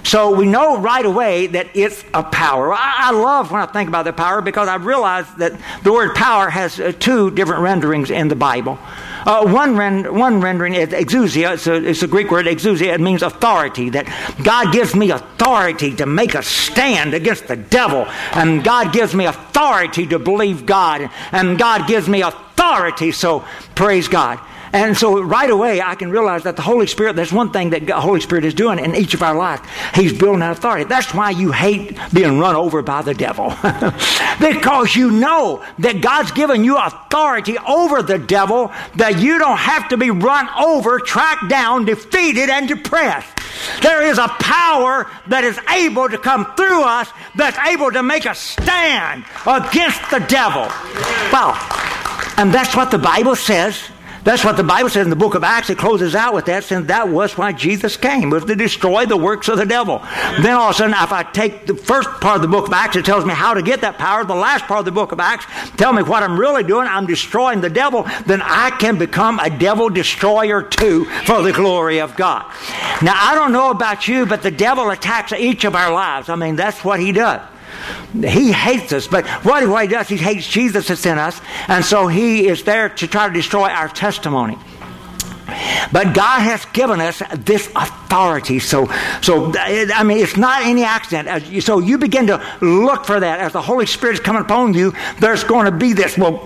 So 0.03 0.33
we 0.33 0.45
know 0.45 0.77
right 0.77 1.05
away 1.05 1.47
that 1.47 1.67
it's 1.74 2.01
a 2.13 2.24
power. 2.24 2.74
I, 2.74 3.09
I 3.09 3.12
love 3.12 3.51
when 3.51 3.62
I 3.62 3.65
think 3.65 3.89
about 3.89 4.05
the 4.05 4.13
power 4.13 4.41
because 4.41 4.69
I 4.69 4.75
realize 4.75 5.25
that 5.36 5.51
the 5.83 5.91
word 5.91 6.15
power 6.15 6.50
has 6.50 6.79
uh, 6.79 6.93
two 6.97 7.29
different 7.31 7.62
renderings 7.62 8.09
in 8.09 8.29
the 8.29 8.36
Bible. 8.38 8.79
Uh, 9.25 9.45
one, 9.45 9.75
rend- 9.75 10.09
one 10.09 10.39
rendering 10.39 10.75
is 10.75 10.89
exousia. 10.89 11.55
It's 11.55 11.67
a, 11.67 11.74
it's 11.74 12.03
a 12.03 12.07
Greek 12.07 12.31
word, 12.31 12.45
exousia. 12.45 12.93
It 12.93 13.01
means 13.01 13.21
authority. 13.21 13.89
That 13.89 14.05
God 14.41 14.71
gives 14.71 14.95
me 14.95 15.12
authority 15.12 15.93
to 15.95 16.05
make 16.05 16.36
a 16.36 16.43
stand 16.43 17.13
against 17.13 17.50
the 17.50 17.57
devil. 17.57 18.07
And 18.31 18.63
God 18.63 18.93
gives 18.93 19.13
me 19.13 19.25
authority 19.25 20.07
to 20.07 20.19
believe 20.19 20.65
God. 20.65 21.09
And 21.33 21.59
God 21.59 21.86
gives 21.86 22.07
me 22.07 22.21
authority. 22.21 23.12
So 23.12 23.43
praise 23.75 24.07
God. 24.07 24.39
And 24.74 24.97
so 24.97 25.21
right 25.21 25.50
away, 25.50 25.81
I 25.81 25.95
can 25.95 26.12
realize 26.12 26.43
that 26.43 26.55
the 26.55 26.62
Holy 26.62 26.88
Spirit, 26.88 27.15
there's 27.15 27.31
one 27.31 27.51
thing 27.51 27.69
that 27.71 27.86
the 27.86 28.00
Holy 28.00 28.19
Spirit 28.19 28.45
is 28.45 28.53
doing 28.53 28.79
in 28.79 28.95
each 28.95 29.13
of 29.13 29.24
our 29.24 29.36
lives. 29.36 29.62
He's 29.95 30.13
building 30.13 30.39
that 30.39 30.57
authority. 30.57 30.83
That's 30.86 31.13
why 31.13 31.31
you 31.31 31.51
hate 31.51 31.97
being 32.13 32.39
run 32.39 32.55
over 32.55 32.81
by 32.81 33.01
the 33.01 33.13
devil. 33.13 33.50
because 34.39 34.95
you 34.95 35.12
know 35.12 35.63
that 35.79 36.01
God's 36.01 36.31
given 36.31 36.63
you 36.63 36.77
authority 36.77 37.57
over 37.59 38.01
the 38.01 38.19
devil 38.19 38.71
that 38.95 39.19
you 39.19 39.39
don't 39.39 39.57
have 39.57 39.89
to 39.89 39.97
be 39.97 40.12
run 40.12 40.50
over, 40.57 41.00
tracked 41.00 41.50
down, 41.50 41.86
defeated, 41.86 42.50
and 42.50 42.67
depressed. 42.67 43.38
There 43.81 44.03
is 44.03 44.17
a 44.17 44.27
power 44.27 45.09
that 45.27 45.43
is 45.43 45.59
able 45.69 46.09
to 46.09 46.17
come 46.17 46.45
through 46.55 46.83
us 46.83 47.09
that's 47.36 47.57
able 47.67 47.91
to 47.91 48.03
make 48.03 48.25
a 48.25 48.36
stand 48.36 49.25
against 49.45 50.09
the 50.12 50.19
devil. 50.19 50.67
Well, 51.31 51.57
and 52.38 52.53
that's 52.53 52.75
what 52.75 52.91
the 52.91 53.00
Bible 53.00 53.36
says 53.36 53.89
That's 54.27 54.43
what 54.43 54.57
the 54.57 54.63
Bible 54.63 54.89
says 54.89 55.05
in 55.05 55.10
the 55.10 55.15
book 55.15 55.36
of 55.36 55.43
Acts. 55.46 55.69
It 55.69 55.77
closes 55.77 56.13
out 56.13 56.34
with 56.34 56.48
that, 56.48 56.65
saying 56.65 56.88
that 56.88 57.07
was 57.07 57.38
why 57.38 57.53
Jesus 57.53 57.96
came, 57.96 58.29
was 58.29 58.43
to 58.43 58.57
destroy 58.57 59.05
the 59.05 59.15
works 59.15 59.48
of 59.48 59.57
the 59.57 59.65
devil. 59.65 60.00
Then 60.41 60.53
all 60.53 60.72
of 60.72 60.75
a 60.75 60.77
sudden, 60.77 60.93
if 60.93 61.13
I 61.13 61.24
take 61.24 61.65
the 61.65 61.74
first 61.74 62.10
part 62.19 62.36
of 62.36 62.41
the 62.41 62.50
book 62.50 62.67
of 62.67 62.74
Acts, 62.74 62.98
it 62.98 63.05
tells 63.05 63.24
me 63.24 63.34
how 63.34 63.53
to 63.53 63.62
get 63.62 63.79
that 63.79 63.98
power. 63.98 64.25
The 64.25 64.36
last 64.36 64.65
part 64.65 64.79
of 64.79 64.86
the 64.86 64.91
book 64.91 65.13
of 65.13 65.22
Acts 65.22 65.46
tell 65.77 65.93
me 65.93 66.03
what 66.03 66.24
I'm 66.24 66.38
really 66.38 66.63
doing. 66.63 66.89
I'm 66.89 67.05
destroying 67.05 67.62
the 67.62 67.69
devil. 67.69 68.05
Then 68.25 68.41
I 68.41 68.72
can 68.72 68.98
become 68.98 69.39
a 69.39 69.50
devil 69.50 69.88
destroyer 69.88 70.62
too 70.62 71.05
for 71.25 71.41
the 71.41 71.53
glory 71.53 72.01
of 72.01 72.17
God. 72.17 72.51
Now, 73.01 73.13
I 73.15 73.34
don't 73.34 73.53
know 73.53 73.72
about 73.72 74.10
you, 74.10 74.25
but 74.25 74.41
the 74.41 74.51
devil 74.51 74.89
attacks 74.89 75.31
each 75.31 75.63
of 75.63 75.74
our 75.74 75.93
lives. 75.93 76.27
I 76.27 76.36
mean, 76.36 76.57
that's 76.57 76.84
what 76.84 77.00
he 77.00 77.13
does. 77.13 77.39
He 78.13 78.51
hates 78.51 78.93
us, 78.93 79.07
but 79.07 79.27
what, 79.43 79.63
he 79.81 79.88
does, 79.88 80.07
he 80.07 80.17
hates 80.17 80.48
Jesus 80.48 80.88
that's 80.88 81.05
in 81.05 81.17
us, 81.17 81.39
and 81.67 81.84
so 81.84 82.07
he 82.07 82.48
is 82.48 82.63
there 82.63 82.89
to 82.89 83.07
try 83.07 83.27
to 83.27 83.34
destroy 83.34 83.69
our 83.69 83.88
testimony. 83.89 84.57
But 85.91 86.13
God 86.13 86.41
has 86.41 86.65
given 86.74 87.00
us 87.00 87.22
this 87.38 87.72
authority. 87.75 88.60
So, 88.60 88.88
so 89.22 89.53
I 89.55 90.03
mean, 90.03 90.17
it's 90.17 90.36
not 90.36 90.63
any 90.63 90.84
accident. 90.84 91.63
So 91.63 91.79
you 91.79 91.98
begin 91.98 92.27
to 92.27 92.43
look 92.62 93.05
for 93.05 93.19
that 93.19 93.39
as 93.39 93.53
the 93.53 93.62
Holy 93.62 93.86
Spirit 93.86 94.15
is 94.15 94.19
coming 94.19 94.41
upon 94.41 94.74
you. 94.74 94.93
There's 95.19 95.46
going 95.46 95.65
to 95.65 95.72
be 95.72 95.93
this. 95.93 96.17
Well, 96.17 96.46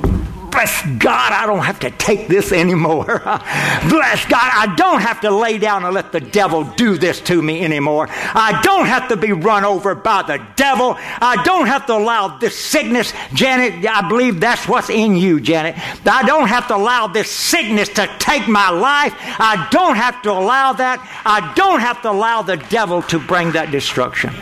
Bless 0.51 0.86
God, 0.98 1.31
I 1.31 1.46
don't 1.46 1.63
have 1.63 1.79
to 1.79 1.91
take 1.91 2.27
this 2.27 2.51
anymore. 2.51 3.05
Bless 3.24 4.25
God, 4.25 4.51
I 4.53 4.74
don't 4.77 5.01
have 5.01 5.22
to 5.22 5.31
lay 5.31 5.58
down 5.58 5.86
and 5.86 5.93
let 5.93 6.12
the 6.12 6.20
devil 6.20 6.63
do 6.63 6.98
this 6.98 7.22
to 7.22 7.41
me 7.41 7.63
anymore. 7.63 8.08
I 8.10 8.62
don't 8.63 8.86
have 8.86 9.08
to 9.10 9.17
be 9.17 9.31
run 9.31 9.63
over 9.63 9.96
by 9.96 10.24
the 10.24 10.46
devil. 10.55 10.96
I 10.98 11.41
don't 11.43 11.67
have 11.67 11.86
to 11.88 11.93
allow 11.93 12.38
this 12.38 12.58
sickness, 12.58 13.13
Janet, 13.34 13.86
I 13.86 14.08
believe 14.08 14.39
that's 14.39 14.67
what's 14.67 14.89
in 14.89 15.15
you, 15.15 15.39
Janet. 15.39 15.75
I 16.05 16.24
don't 16.24 16.48
have 16.48 16.67
to 16.67 16.75
allow 16.75 17.08
this 17.08 17.29
sickness 17.29 17.89
to 17.89 18.10
take 18.20 18.48
my 18.48 18.70
life. 18.70 19.13
I 19.17 19.67
don't 19.72 19.96
have 19.96 20.22
to 20.24 20.31
allow 20.31 20.74
that. 20.74 21.00
I 21.25 21.53
don't 21.55 21.79
have 21.79 22.01
to 22.03 22.12
allow 22.12 22.41
the 22.41 22.58
devil 22.58 23.01
to 23.03 23.20
bring 23.20 23.51
that 23.51 23.72
destruction. 23.72 24.34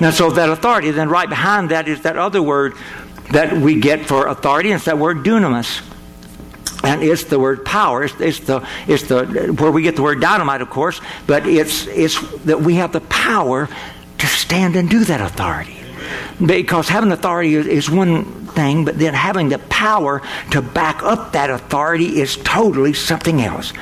Now, 0.00 0.10
so 0.10 0.30
that 0.30 0.48
authority, 0.48 0.90
then 0.90 1.08
right 1.08 1.28
behind 1.28 1.70
that 1.70 1.86
is 1.86 2.02
that 2.02 2.16
other 2.16 2.42
word, 2.42 2.74
that 3.32 3.52
we 3.52 3.80
get 3.80 4.06
for 4.06 4.26
authority. 4.26 4.70
It's 4.70 4.84
that 4.84 4.98
word 4.98 5.18
dunamis. 5.18 5.82
And 6.84 7.02
it's 7.02 7.24
the 7.24 7.38
word 7.38 7.64
power. 7.64 8.04
It's, 8.04 8.20
it's, 8.20 8.40
the, 8.40 8.66
it's 8.88 9.04
the, 9.04 9.54
where 9.58 9.70
we 9.70 9.82
get 9.82 9.96
the 9.96 10.02
word 10.02 10.20
dynamite, 10.20 10.62
of 10.62 10.70
course, 10.70 11.00
but 11.26 11.46
it's, 11.46 11.86
it's 11.86 12.20
that 12.44 12.60
we 12.60 12.74
have 12.76 12.92
the 12.92 13.00
power 13.02 13.68
to 14.18 14.26
stand 14.26 14.74
and 14.76 14.90
do 14.90 15.04
that 15.04 15.20
authority. 15.20 15.76
Because 16.44 16.88
having 16.88 17.12
authority 17.12 17.54
is, 17.54 17.66
is 17.66 17.90
one 17.90 18.24
thing, 18.48 18.84
but 18.84 18.98
then 18.98 19.14
having 19.14 19.48
the 19.48 19.58
power 19.58 20.22
to 20.50 20.60
back 20.60 21.02
up 21.02 21.32
that 21.32 21.50
authority 21.50 22.20
is 22.20 22.36
totally 22.38 22.92
something 22.92 23.40
else. 23.40 23.72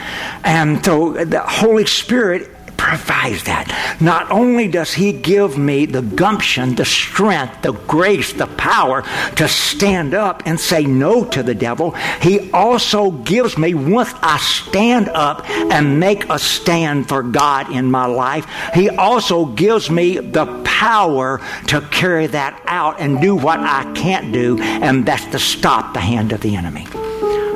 And 0.45 0.85
so 0.85 1.25
the 1.25 1.41
Holy 1.41 1.87
Spirit 1.87 2.51
provides 2.81 3.45
that. 3.45 3.99
Not 4.01 4.31
only 4.31 4.67
does 4.67 4.95
He 4.95 5.13
give 5.13 5.59
me 5.59 5.85
the 5.85 6.01
gumption, 6.01 6.75
the 6.75 6.87
strength, 6.87 7.61
the 7.61 7.73
grace, 7.73 8.33
the 8.33 8.47
power 8.47 9.03
to 9.37 9.47
stand 9.47 10.15
up 10.15 10.43
and 10.47 10.59
say 10.59 10.85
no 10.85 11.25
to 11.27 11.43
the 11.43 11.55
devil, 11.55 11.91
He 12.23 12.51
also 12.53 13.11
gives 13.11 13.59
me, 13.59 13.75
once 13.75 14.13
I 14.23 14.39
stand 14.39 15.11
up 15.11 15.49
and 15.49 16.01
make 16.01 16.29
a 16.31 16.39
stand 16.39 17.07
for 17.07 17.23
God 17.23 17.71
in 17.71 17.91
my 17.91 18.07
life, 18.07 18.47
He 18.73 18.89
also 18.89 19.45
gives 19.45 19.91
me 19.91 20.17
the 20.17 20.47
power 20.65 21.41
to 21.67 21.83
carry 21.91 22.29
that 22.29 22.61
out 22.67 22.99
and 22.99 23.21
do 23.21 23.37
what 23.37 23.61
I 23.61 23.93
can't 23.93 24.33
do, 24.33 24.59
and 24.59 25.05
that's 25.05 25.27
to 25.27 25.39
stop 25.39 25.93
the 25.93 26.01
hand 26.01 26.33
of 26.33 26.41
the 26.41 26.57
enemy. 26.57 26.87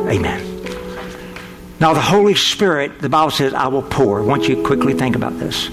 Amen. 0.06 0.53
Now, 1.80 1.92
the 1.92 2.00
Holy 2.00 2.34
Spirit, 2.34 3.00
the 3.00 3.08
Bible 3.08 3.30
says, 3.30 3.52
I 3.52 3.68
will 3.68 3.82
pour. 3.82 4.20
I 4.20 4.24
want 4.24 4.48
you 4.48 4.56
to 4.56 4.62
quickly 4.62 4.94
think 4.94 5.16
about 5.16 5.38
this. 5.38 5.68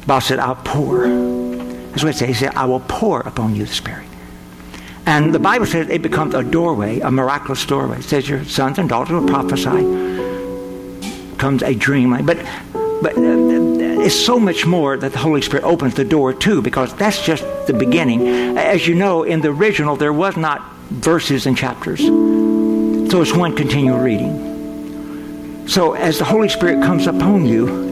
The 0.00 0.06
Bible 0.06 0.20
said, 0.20 0.38
I'll 0.38 0.56
pour. 0.56 1.08
That's 1.08 2.04
what 2.04 2.14
it 2.14 2.18
says. 2.18 2.28
He 2.28 2.34
said, 2.34 2.54
I 2.54 2.66
will 2.66 2.80
pour 2.80 3.20
upon 3.20 3.54
you 3.54 3.64
the 3.64 3.72
Spirit. 3.72 4.06
And 5.06 5.34
the 5.34 5.38
Bible 5.38 5.66
says 5.66 5.88
it 5.88 6.02
becomes 6.02 6.34
a 6.34 6.44
doorway, 6.44 7.00
a 7.00 7.10
miraculous 7.10 7.64
doorway. 7.64 7.98
It 7.98 8.04
says 8.04 8.28
your 8.28 8.44
sons 8.44 8.78
and 8.78 8.88
daughters 8.88 9.20
will 9.20 9.26
prophesy. 9.26 9.70
Comes 11.36 11.62
a 11.62 11.74
dream. 11.74 12.10
But, 12.24 12.36
but 13.02 13.16
uh, 13.16 14.02
it's 14.02 14.14
so 14.14 14.38
much 14.38 14.66
more 14.66 14.96
that 14.96 15.12
the 15.12 15.18
Holy 15.18 15.42
Spirit 15.42 15.64
opens 15.64 15.94
the 15.94 16.04
door 16.04 16.34
to 16.34 16.62
because 16.62 16.94
that's 16.94 17.24
just 17.24 17.42
the 17.66 17.72
beginning. 17.72 18.58
As 18.58 18.86
you 18.86 18.94
know, 18.94 19.22
in 19.22 19.40
the 19.40 19.48
original, 19.48 19.96
there 19.96 20.12
was 20.12 20.36
not 20.36 20.62
verses 20.90 21.46
and 21.46 21.56
chapters. 21.56 22.00
So 22.00 23.22
it's 23.22 23.34
one 23.34 23.56
continual 23.56 23.98
reading. 23.98 24.49
So 25.66 25.94
as 25.94 26.18
the 26.18 26.24
Holy 26.24 26.48
Spirit 26.48 26.82
comes 26.82 27.06
upon 27.06 27.46
you, 27.46 27.90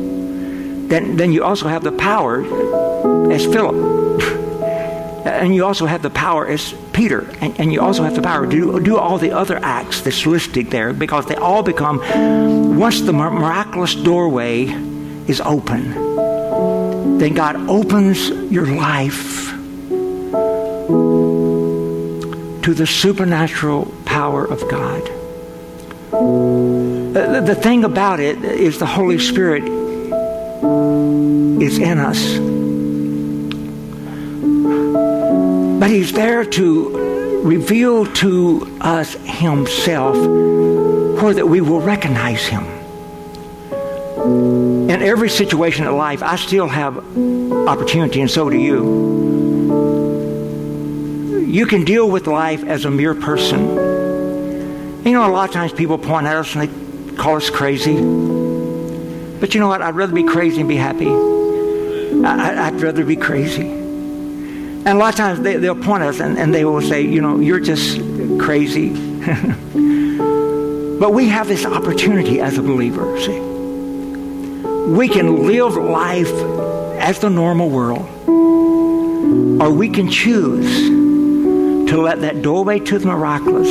then, 0.88 1.16
then 1.16 1.32
you 1.32 1.44
also 1.44 1.68
have 1.68 1.84
the 1.84 1.92
power 1.92 2.42
as 3.30 3.44
Philip. 3.44 3.76
and 5.26 5.54
you 5.54 5.64
also 5.64 5.86
have 5.86 6.02
the 6.02 6.10
power 6.10 6.46
as 6.46 6.74
Peter. 6.92 7.30
And, 7.40 7.58
and 7.60 7.72
you 7.72 7.80
also 7.80 8.02
have 8.02 8.14
the 8.14 8.22
power 8.22 8.46
to 8.46 8.50
do, 8.50 8.80
do, 8.80 8.96
all 8.96 9.18
the 9.18 9.32
other 9.32 9.58
acts 9.62 10.00
that's 10.00 10.26
listed 10.26 10.70
there 10.70 10.92
because 10.92 11.26
they 11.26 11.36
all 11.36 11.62
become, 11.62 11.98
once 12.76 13.00
the 13.02 13.12
miraculous 13.12 13.94
doorway 13.94 14.64
is 15.28 15.40
open, 15.40 15.90
then 17.18 17.34
God 17.34 17.56
opens 17.68 18.30
your 18.30 18.66
life 18.66 19.52
to 22.62 22.74
the 22.74 22.86
supernatural 22.86 23.86
power 24.04 24.44
of 24.44 24.68
God. 24.70 25.08
The, 27.12 27.54
thing 27.54 27.84
about 27.84 28.20
it 28.20 28.44
is 28.44 28.78
the 28.78 28.86
Holy 28.86 29.18
Spirit 29.18 29.64
is 31.62 31.78
in 31.78 31.98
us. 31.98 32.38
But 35.80 35.90
He's 35.90 36.12
there 36.12 36.44
to 36.44 37.42
reveal 37.44 38.04
to 38.06 38.78
us 38.80 39.14
Himself 39.24 40.16
where 40.16 41.32
that 41.32 41.46
we 41.46 41.62
will 41.62 41.80
recognize 41.80 42.46
Him. 42.46 42.64
In 44.90 45.02
every 45.02 45.30
situation 45.30 45.86
in 45.86 45.96
life, 45.96 46.22
I 46.22 46.36
still 46.36 46.68
have 46.68 46.98
opportunity, 47.68 48.20
and 48.20 48.30
so 48.30 48.50
do 48.50 48.58
you. 48.58 49.18
You 51.46 51.64
can 51.64 51.84
deal 51.84 52.10
with 52.10 52.26
life 52.26 52.62
as 52.64 52.84
a 52.84 52.90
mere 52.90 53.14
person. 53.14 53.60
You 55.06 55.12
know, 55.14 55.26
a 55.26 55.32
lot 55.32 55.48
of 55.48 55.54
times 55.54 55.72
people 55.72 55.96
point 55.96 56.26
at 56.26 56.36
us 56.36 56.54
and 56.54 56.68
they 56.68 56.87
call 57.18 57.36
us 57.36 57.50
crazy. 57.50 57.96
But 57.96 59.54
you 59.54 59.60
know 59.60 59.68
what? 59.68 59.82
I'd 59.82 59.94
rather 59.94 60.14
be 60.14 60.24
crazy 60.24 60.60
and 60.60 60.68
be 60.68 60.76
happy. 60.76 61.10
I, 62.24 62.70
would 62.70 62.80
rather 62.80 63.04
be 63.04 63.16
crazy. 63.16 63.68
And 63.68 64.88
a 64.88 64.94
lot 64.94 65.10
of 65.10 65.16
times 65.16 65.40
they, 65.40 65.58
will 65.58 65.76
point 65.76 66.02
us 66.02 66.20
and, 66.20 66.38
and 66.38 66.54
they 66.54 66.64
will 66.64 66.80
say, 66.80 67.02
you 67.02 67.20
know, 67.20 67.38
you're 67.38 67.60
just 67.60 67.98
crazy. 68.40 68.88
but 70.98 71.12
we 71.12 71.28
have 71.28 71.48
this 71.48 71.66
opportunity 71.66 72.40
as 72.40 72.56
a 72.56 72.62
believer, 72.62 73.20
see. 73.20 73.40
We 74.88 75.08
can 75.08 75.46
live 75.46 75.74
life 75.74 76.32
as 76.98 77.18
the 77.18 77.28
normal 77.28 77.68
world, 77.68 78.08
or 79.60 79.70
we 79.70 79.90
can 79.90 80.10
choose 80.10 80.88
to 81.90 82.00
let 82.00 82.22
that 82.22 82.42
doorway 82.42 82.80
to 82.80 82.98
the 82.98 83.06
miraculous 83.06 83.68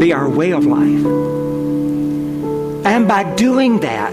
be 0.00 0.12
our 0.12 0.28
way 0.28 0.52
of 0.52 0.66
life. 0.66 1.41
And 2.84 3.06
by 3.06 3.34
doing 3.34 3.80
that, 3.80 4.12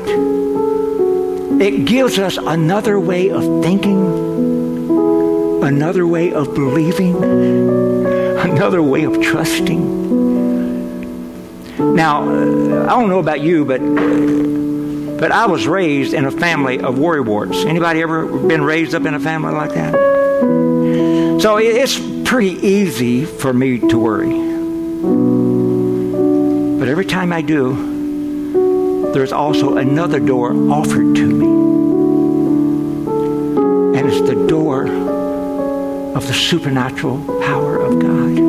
it 1.60 1.86
gives 1.86 2.20
us 2.20 2.38
another 2.38 3.00
way 3.00 3.30
of 3.32 3.44
thinking, 3.64 4.00
another 5.64 6.06
way 6.08 6.32
of 6.32 6.54
believing, 6.54 7.16
another 8.38 8.82
way 8.82 9.04
of 9.04 9.20
trusting. 9.22 9.98
Now, 11.96 12.24
I 12.24 12.90
don't 12.90 13.10
know 13.10 13.20
about 13.20 13.42
you, 13.42 13.66
but 13.66 13.80
but 15.20 15.34
I 15.34 15.48
was 15.48 15.68
raised 15.68 16.14
in 16.14 16.24
a 16.24 16.32
family 16.32 16.80
of 16.80 16.96
worrywarts. 16.96 17.66
Anybody 17.66 18.02
ever 18.02 18.26
been 18.26 18.64
raised 18.64 18.96
up 18.96 19.06
in 19.06 19.14
a 19.14 19.20
family 19.20 19.52
like 19.54 19.74
that? 19.74 19.94
So 21.42 21.58
it's 21.58 22.00
pretty 22.24 22.52
easy 22.66 23.26
for 23.26 23.52
me 23.52 23.80
to 23.80 24.00
worry. 24.00 24.30
But 26.80 26.88
every 26.88 27.06
time 27.06 27.34
I 27.34 27.42
do, 27.42 27.99
there's 29.14 29.32
also 29.32 29.78
another 29.78 30.20
door 30.20 30.54
offered 30.72 31.16
to 31.16 31.26
me. 31.26 31.48
And 33.98 34.08
it's 34.08 34.22
the 34.22 34.48
door 34.48 34.88
of 36.16 36.28
the 36.28 36.34
supernatural 36.34 37.18
power 37.42 37.78
of 37.78 38.00
God. 38.00 38.40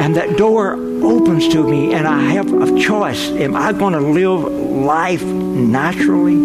And 0.00 0.16
that 0.16 0.36
door 0.36 0.74
opens 1.02 1.48
to 1.48 1.68
me, 1.68 1.92
and 1.92 2.06
I 2.06 2.20
have 2.32 2.52
a 2.52 2.78
choice. 2.80 3.30
Am 3.30 3.54
I 3.56 3.72
going 3.72 3.92
to 3.92 4.00
live 4.00 4.40
life 4.42 5.22
naturally? 5.22 6.36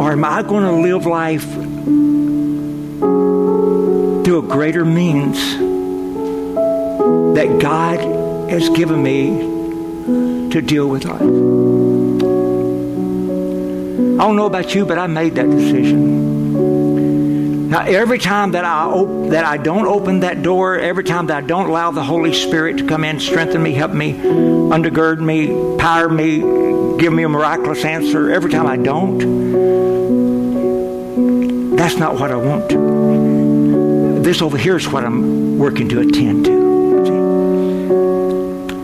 Or 0.00 0.12
am 0.12 0.24
I 0.24 0.42
going 0.42 0.64
to 0.64 0.72
live 0.72 1.04
life 1.06 1.44
through 4.24 4.38
a 4.38 4.42
greater 4.48 4.84
means 4.84 5.38
that 7.34 7.58
God 7.60 7.98
has 8.50 8.68
given 8.70 9.02
me 9.02 9.50
to 10.52 10.60
deal 10.60 10.86
with 10.86 11.06
life. 11.06 11.22
I 14.20 14.24
don't 14.24 14.36
know 14.36 14.44
about 14.46 14.74
you, 14.74 14.84
but 14.84 14.98
I 14.98 15.06
made 15.06 15.36
that 15.36 15.50
decision. 15.50 16.50
Now, 17.70 17.84
every 17.84 18.18
time 18.18 18.52
that 18.52 18.66
I 18.66 18.84
op- 18.84 19.30
that 19.30 19.46
I 19.46 19.56
don't 19.56 19.86
open 19.86 20.20
that 20.20 20.42
door, 20.42 20.78
every 20.78 21.04
time 21.04 21.28
that 21.28 21.38
I 21.38 21.46
don't 21.46 21.70
allow 21.70 21.90
the 21.90 22.02
Holy 22.02 22.34
Spirit 22.34 22.76
to 22.78 22.86
come 22.86 23.02
in, 23.02 23.18
strengthen 23.18 23.62
me, 23.62 23.72
help 23.72 23.92
me, 23.92 24.12
undergird 24.12 25.20
me, 25.20 25.78
power 25.78 26.10
me, 26.10 26.40
give 26.98 27.14
me 27.14 27.22
a 27.22 27.30
miraculous 27.30 27.82
answer, 27.86 28.30
every 28.30 28.50
time 28.50 28.66
I 28.66 28.76
don't, 28.76 29.18
that's 31.76 31.96
not 31.96 32.16
what 32.16 32.30
I 32.30 32.36
want. 32.36 32.68
This 34.22 34.42
over 34.42 34.58
here 34.58 34.76
is 34.76 34.86
what 34.86 35.02
I'm 35.02 35.58
working 35.58 35.88
to 35.88 36.00
attend 36.00 36.44
to. 36.44 36.71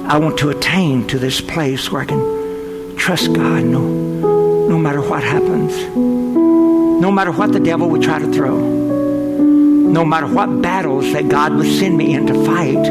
I 0.09 0.17
want 0.17 0.39
to 0.39 0.49
attain 0.49 1.07
to 1.09 1.19
this 1.19 1.43
place 1.43 1.93
where 1.93 2.01
I 2.01 2.07
can 2.07 2.97
trust 2.97 3.31
God 3.31 3.63
no, 3.63 4.67
no 4.67 4.79
matter 4.79 5.03
what 5.03 5.23
happens, 5.23 5.77
no 5.95 7.13
matter 7.13 7.31
what 7.31 7.53
the 7.53 7.61
devil 7.61 7.91
would 7.91 8.01
try 8.01 8.19
to 8.19 8.33
throw, 8.33 8.59
no 8.59 10.07
matter 10.07 10.27
what 10.27 10.63
battles 10.63 11.13
that 11.13 11.29
God 11.29 11.55
would 11.57 11.67
send 11.67 11.99
me 11.99 12.15
in 12.15 12.27
to 12.27 12.43
fight, 12.47 12.89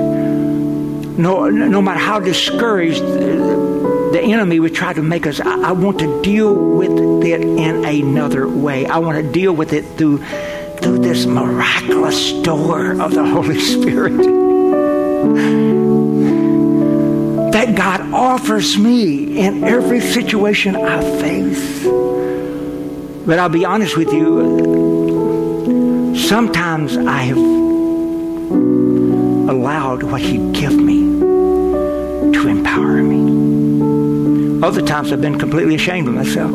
no, 1.18 1.50
no 1.50 1.82
matter 1.82 2.00
how 2.00 2.20
discouraged 2.20 3.02
the 3.02 4.22
enemy 4.22 4.60
would 4.60 4.76
try 4.76 4.94
to 4.94 5.02
make 5.02 5.26
us, 5.26 5.40
I, 5.40 5.70
I 5.70 5.72
want 5.72 5.98
to 6.00 6.22
deal 6.22 6.54
with 6.54 7.26
it 7.26 7.42
in 7.42 7.84
another 7.84 8.48
way. 8.48 8.86
I 8.86 9.00
want 9.00 9.18
to 9.18 9.32
deal 9.32 9.54
with 9.54 9.74
it 9.74 9.86
through, 9.98 10.24
through 10.82 11.00
this 11.00 11.26
miraculous 11.26 12.32
door 12.44 12.92
of 13.02 13.16
the 13.16 13.26
Holy 13.26 13.60
Spirit 13.60 15.87
that 17.58 17.74
God 17.74 18.14
offers 18.14 18.78
me 18.78 19.40
in 19.40 19.64
every 19.64 20.00
situation 20.00 20.76
I 20.76 21.02
face. 21.20 21.84
But 23.26 23.40
I'll 23.40 23.50
be 23.50 23.66
honest 23.66 23.98
with 23.98 24.14
you, 24.14 24.54
sometimes 26.16 26.96
I 26.98 27.22
have 27.24 27.38
allowed 29.50 30.04
what 30.04 30.22
He'd 30.22 30.54
give 30.54 30.76
me 30.76 31.00
to 32.32 32.48
empower 32.48 33.02
me. 33.02 34.62
Other 34.64 34.84
times 34.84 35.12
I've 35.12 35.22
been 35.22 35.40
completely 35.40 35.74
ashamed 35.74 36.08
of 36.10 36.14
myself 36.14 36.52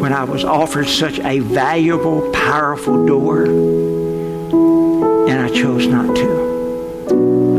when 0.00 0.12
I 0.12 0.24
was 0.24 0.44
offered 0.44 0.88
such 0.88 1.20
a 1.20 1.38
valuable, 1.38 2.28
powerful 2.32 3.06
door 3.06 3.44
and 3.44 5.40
I 5.40 5.48
chose 5.48 5.86
not 5.86 6.16
to. 6.16 7.51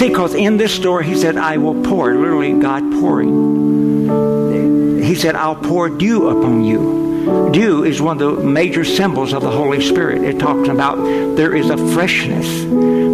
See, 0.00 0.08
because 0.08 0.32
in 0.32 0.56
this 0.56 0.74
story, 0.74 1.04
he 1.04 1.14
said, 1.14 1.36
I 1.36 1.58
will 1.58 1.84
pour, 1.84 2.14
literally, 2.14 2.54
God 2.54 2.90
pouring. 2.90 5.02
He 5.02 5.14
said, 5.14 5.34
I'll 5.34 5.54
pour 5.54 5.90
dew 5.90 6.30
upon 6.30 6.64
you. 6.64 7.50
Dew 7.52 7.84
is 7.84 8.00
one 8.00 8.18
of 8.18 8.38
the 8.38 8.42
major 8.42 8.82
symbols 8.82 9.34
of 9.34 9.42
the 9.42 9.50
Holy 9.50 9.82
Spirit. 9.82 10.22
It 10.22 10.38
talks 10.38 10.70
about 10.70 10.96
there 11.36 11.54
is 11.54 11.68
a 11.68 11.76
freshness 11.92 12.48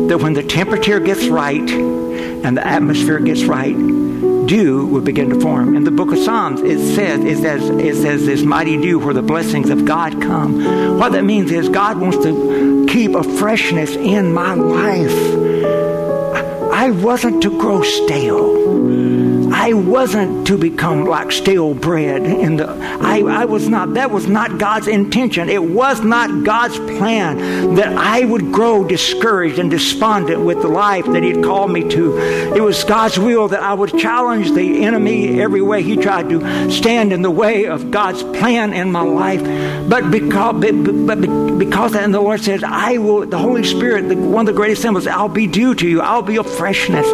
that 0.09 0.21
when 0.23 0.35
the 0.35 0.45
temperature 0.45 1.01
gets 1.01 1.27
right 1.27 1.69
and 1.69 2.57
the 2.57 2.65
atmosphere 2.65 3.19
gets 3.19 3.43
right, 3.43 3.75
dew 4.47 4.87
will 4.87 5.01
begin 5.01 5.29
to 5.31 5.41
form. 5.41 5.75
In 5.75 5.83
the 5.83 5.91
book 5.91 6.13
of 6.13 6.19
Psalms, 6.19 6.61
it 6.61 6.79
says, 6.95 7.25
it 7.25 7.39
says, 7.39 7.69
it 7.69 7.97
says 7.97 8.27
this 8.27 8.45
mighty 8.45 8.81
dew 8.81 9.01
where 9.01 9.13
the 9.13 9.23
blessings 9.23 9.71
of 9.71 9.87
God 9.87 10.23
come. 10.23 10.99
What 11.01 11.11
that 11.15 11.25
means 11.25 11.51
is 11.51 11.69
God 11.69 11.99
wants 11.99 12.19
to 12.19 12.87
keep 12.89 13.17
a 13.17 13.25
freshness 13.25 13.97
in 13.97 14.33
my 14.33 14.55
life. 14.55 15.46
I 16.87 16.91
wasn't 16.91 17.43
to 17.43 17.51
grow 17.51 17.83
stale. 17.83 19.26
I 19.67 19.73
wasn't 19.73 20.47
to 20.47 20.57
become 20.57 21.07
like 21.07 21.33
stale 21.33 21.75
bread. 21.75 22.23
I, 22.23 23.19
I 23.23 23.47
was 23.47 23.69
not. 23.69 23.95
That 23.95 24.13
was 24.13 24.29
not 24.29 24.59
God's 24.59 24.87
intention. 24.87 25.49
It 25.49 25.61
was 25.61 26.03
not 26.03 26.45
God's 26.45 26.79
plan 26.79 27.75
that 27.75 27.89
I 27.89 28.25
would 28.25 28.53
grow 28.53 28.87
discouraged 28.87 29.59
and 29.59 29.69
despondent 29.69 30.45
with 30.45 30.63
the 30.63 30.69
life 30.69 31.05
that 31.07 31.25
He 31.25 31.31
had 31.31 31.43
called 31.43 31.73
me 31.73 31.89
to. 31.89 32.17
It 32.55 32.63
was 32.63 32.85
God's 32.85 33.19
will 33.19 33.49
that 33.49 33.61
I 33.61 33.75
would 33.75 33.99
challenge 33.99 34.53
the 34.53 34.85
enemy 34.85 35.41
every 35.41 35.63
way 35.63 35.83
he 35.83 35.97
tried 35.97 36.29
to 36.29 36.71
stand 36.71 37.13
in 37.13 37.23
the 37.23 37.31
way 37.33 37.67
of 37.67 37.91
God's 37.91 38.23
plan 38.23 38.73
in 38.73 38.93
my 38.93 39.03
life. 39.03 39.43
But 39.91 40.13
because, 40.13 40.55
but 41.07 41.21
because 41.59 41.95
and 41.97 42.15
the 42.15 42.21
Lord 42.21 42.41
says, 42.41 42.63
I 42.65 42.99
will. 42.99 43.27
The 43.27 43.39
Holy 43.39 43.65
Spirit, 43.65 44.09
the, 44.09 44.17
one 44.17 44.49
of 44.49 44.55
the 44.55 44.57
greatest 44.57 44.83
symbols, 44.83 45.07
I'll 45.07 45.29
be 45.29 45.47
dew 45.47 45.75
to 45.75 45.89
you. 45.89 46.01
I'll 46.01 46.23
be 46.23 46.37
a 46.37 46.45
freshness. 46.45 47.07